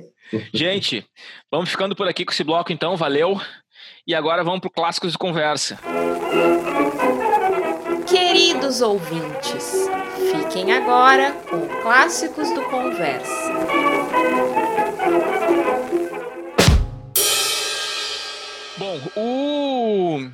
[0.52, 1.04] Gente,
[1.50, 3.38] vamos ficando por aqui com esse bloco então, valeu.
[4.06, 5.78] E agora vamos para o Clássicos de Conversa.
[8.74, 9.88] Queridos ouvintes,
[10.32, 13.30] fiquem agora com Clássicos do Conversa.
[18.76, 20.28] Bom, o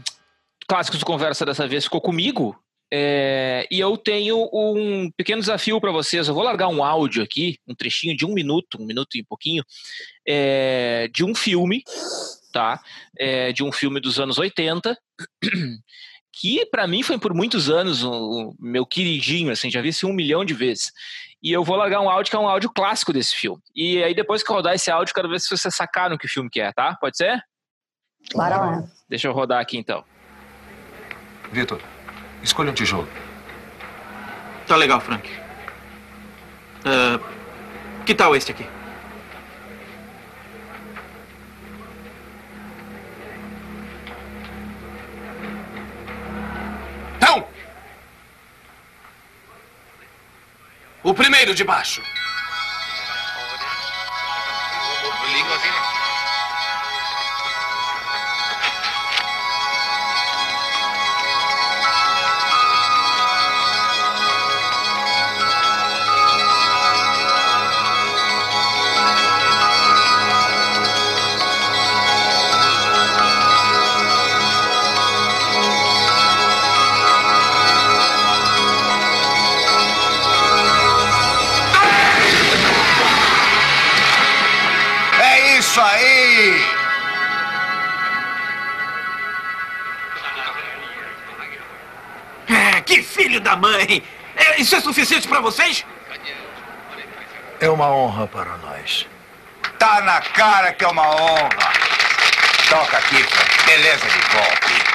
[0.66, 2.58] Clássicos de Conversa dessa vez ficou comigo.
[2.90, 6.26] É, e eu tenho um pequeno desafio para vocês.
[6.26, 9.26] Eu vou largar um áudio aqui, um trechinho de um minuto, um minuto e um
[9.28, 9.62] pouquinho,
[10.26, 11.84] é, de um filme,
[12.50, 12.80] tá?
[13.18, 14.96] É, de um filme dos anos 80,
[16.32, 20.12] que para mim foi por muitos anos o meu queridinho, assim, já vi esse um
[20.12, 20.92] milhão de vezes.
[21.42, 23.62] E eu vou largar um áudio que é um áudio clássico desse filme.
[23.74, 26.50] E aí depois que eu rodar esse áudio, quero ver se vocês sacaram que filme
[26.50, 26.96] que é, tá?
[27.00, 27.42] Pode ser?
[28.34, 28.84] Bora lá.
[29.08, 30.04] Deixa eu rodar aqui então.
[31.50, 31.80] Vitor,
[32.42, 33.08] escolha um tijolo.
[34.66, 35.28] Tá legal, Frank.
[36.80, 38.64] Uh, que tal este aqui?
[47.20, 47.46] Não!
[51.02, 52.02] O primeiro de baixo.
[93.60, 94.02] Mãe.
[94.34, 95.84] É, isso é suficiente para vocês?
[97.60, 99.06] É uma honra para nós.
[99.78, 101.72] Tá na cara que é uma honra.
[102.68, 103.16] Toca aqui,
[103.66, 104.90] Beleza de golpe.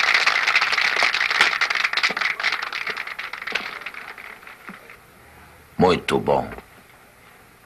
[5.77, 6.49] Muito bom.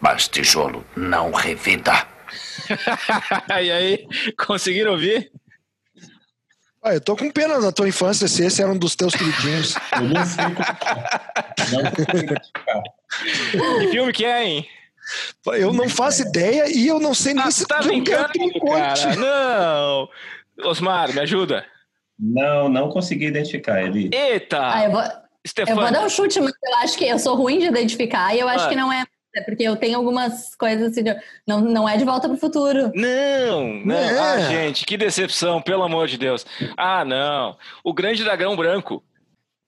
[0.02, 2.08] Mas tijolo não revida.
[3.62, 5.32] e aí, conseguiram ouvir?
[6.82, 9.76] Ah, eu tô com pena da tua infância se esse era um dos teus queridinhos.
[9.94, 10.66] eu não sei como
[13.82, 14.68] Que filme que é, hein?
[15.48, 19.04] Eu não faço ideia e eu não sei nem ah, se tá brincando, me conte.
[19.04, 20.10] Cara, não!
[20.64, 21.66] Osmar, me ajuda.
[22.18, 24.10] Não, não consegui identificar ele.
[24.14, 24.60] Eita!
[24.62, 27.60] Ah, eu, vou, eu vou dar um chute, mas eu acho que eu sou ruim
[27.60, 28.70] de identificar e eu acho ah.
[28.70, 29.06] que não é
[29.36, 31.16] é porque eu tenho algumas coisas assim, de,
[31.48, 32.92] não, não é de volta para o futuro.
[32.96, 33.96] Não, não.
[33.96, 34.20] É.
[34.20, 36.46] Ah, gente, que decepção, pelo amor de Deus.
[36.76, 37.58] Ah, não.
[37.84, 39.04] O Grande Dragão Branco.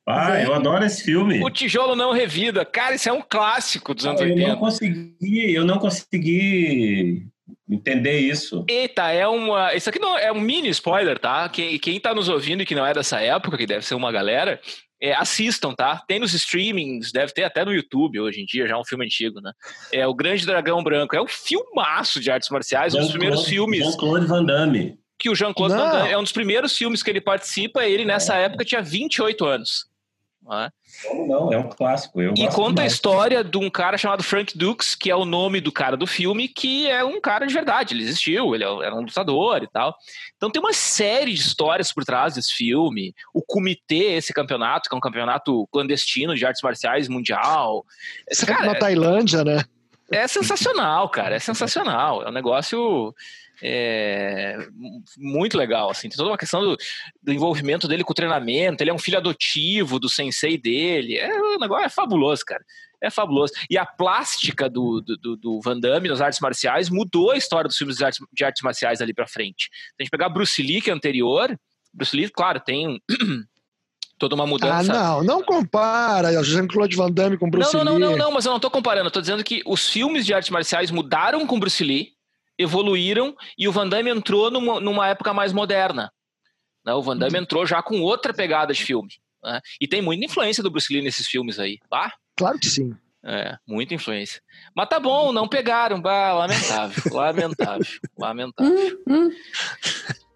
[0.08, 1.44] Ah, eu adoro esse filme.
[1.44, 2.66] O Tijolo Não Revida.
[2.66, 4.42] Cara, isso é um clássico dos anos eu 80.
[4.42, 7.28] Eu não consegui, eu não consegui
[7.70, 8.66] entender isso.
[8.68, 9.76] Eita, é uma.
[9.76, 11.48] Isso aqui não é um mini spoiler, tá?
[11.50, 14.12] Quem, quem tá nos ouvindo e que não é dessa época, que deve ser uma
[14.12, 14.60] galera,
[15.02, 16.04] é, assistam, tá?
[16.08, 19.06] Tem nos streamings, deve ter até no YouTube hoje em dia, já é um filme
[19.06, 19.52] antigo, né?
[19.92, 21.16] É O Grande Dragão Branco.
[21.16, 23.80] É um filmaço de artes marciais, um dos primeiros filmes.
[23.80, 25.00] Jean-Claude Van Damme.
[25.18, 27.84] Que o Jean-Claude Van Damme é um dos primeiros filmes que ele participa.
[27.84, 28.44] Ele, nessa é.
[28.44, 29.91] época, tinha 28 anos.
[30.44, 30.72] Não é?
[31.08, 31.54] Como não?
[31.54, 32.20] É um clássico.
[32.20, 32.80] Eu e conta demais.
[32.80, 36.08] a história de um cara chamado Frank Dukes, que é o nome do cara do
[36.08, 37.94] filme, que é um cara de verdade.
[37.94, 39.96] Ele existiu, ele é era um lutador e tal.
[40.36, 43.14] Então tem uma série de histórias por trás desse filme.
[43.34, 47.86] O comitê, esse campeonato, que é um campeonato clandestino de artes marciais mundial.
[48.28, 49.64] Esse cara, na Tailândia, né?
[50.12, 51.36] É sensacional, cara.
[51.36, 52.24] É sensacional.
[52.24, 53.16] É um negócio
[53.62, 54.58] é,
[55.18, 56.78] muito legal, assim, tem toda uma questão do,
[57.22, 61.32] do, envolvimento dele com o treinamento, ele é um filho adotivo do sensei dele, é,
[61.40, 62.64] o negócio é fabuloso, cara,
[63.02, 63.54] é fabuloso.
[63.70, 67.78] E a plástica do, do, do Van Damme nas artes marciais mudou a história dos
[67.78, 69.70] filmes de artes, de artes marciais ali pra frente.
[69.72, 71.58] Se a gente pegar Bruce Lee, que é anterior,
[71.94, 73.02] Bruce Lee, claro, tem
[74.20, 74.94] toda uma mudança.
[74.94, 78.02] Ah, não, não compara Jean-Claude Van Damme com Bruce não, não, Lee.
[78.02, 80.34] Não, não, não, mas eu não tô comparando, eu tô dizendo que os filmes de
[80.34, 82.14] artes marciais mudaram com Bruce Lee,
[82.62, 86.12] evoluíram e o Van Damme entrou numa, numa época mais moderna.
[86.86, 86.94] Né?
[86.94, 87.44] O Van Damme uhum.
[87.44, 89.12] entrou já com outra pegada de filme.
[89.44, 89.60] Né?
[89.80, 91.80] E tem muita influência do Bruce Lee nesses filmes aí.
[91.90, 92.12] Bah?
[92.36, 92.96] Claro que sim.
[93.24, 94.42] É, muita influência.
[94.76, 96.02] Mas tá bom, não pegaram.
[96.02, 97.86] Bah, lamentável, lamentável,
[98.18, 99.00] lamentável.
[99.08, 99.32] Hum, hum.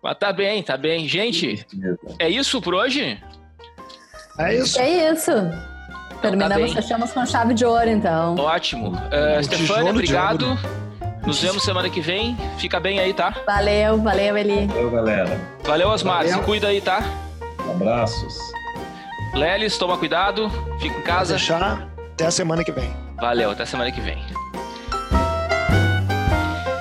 [0.03, 1.07] Mas tá bem, tá bem.
[1.07, 1.65] Gente,
[2.19, 3.19] é isso por hoje?
[4.37, 4.79] É isso.
[4.79, 5.31] É isso.
[6.21, 8.35] Terminamos, então tá fechamos com chave de ouro, então.
[8.35, 8.91] Ótimo.
[8.91, 10.45] Uh, Stefania, obrigado.
[11.25, 12.37] Nos vemos semana que vem.
[12.57, 13.35] Fica bem aí, tá?
[13.45, 14.67] Valeu, valeu, Eli.
[14.67, 15.41] Valeu, galera.
[15.63, 16.17] Valeu, Osmar.
[16.17, 16.37] Valeu.
[16.37, 17.03] Se cuida aí, tá?
[17.69, 18.37] Abraços.
[19.33, 20.49] Lelis, toma cuidado.
[20.79, 21.35] Fica em casa.
[21.35, 21.87] deixar.
[22.13, 22.89] Até a semana que vem.
[23.17, 24.23] Valeu, até semana que vem.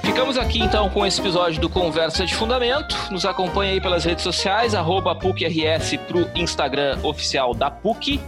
[0.05, 2.97] Ficamos aqui então com esse episódio do Conversa de Fundamento.
[3.11, 8.21] Nos acompanhe aí pelas redes sociais, arroba PUCRS pro Instagram oficial da PUC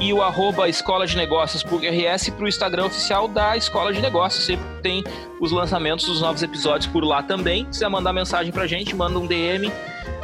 [0.00, 4.44] e o arroba Escola de Negócios PUCRS pro Instagram oficial da Escola de Negócios.
[4.44, 5.04] Sempre tem
[5.40, 7.64] os lançamentos dos novos episódios por lá também.
[7.64, 9.72] Se quiser mandar mensagem pra gente, manda um DM,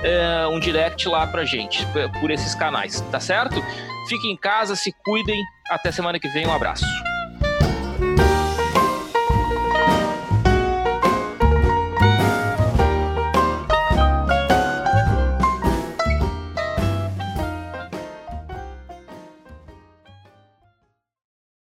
[0.03, 1.87] eh, um direct lá pra gente,
[2.21, 3.63] por esses canais, tá certo?
[4.09, 5.41] Fiquem em casa, se cuidem.
[5.71, 6.85] Até semana que vem, um abraço.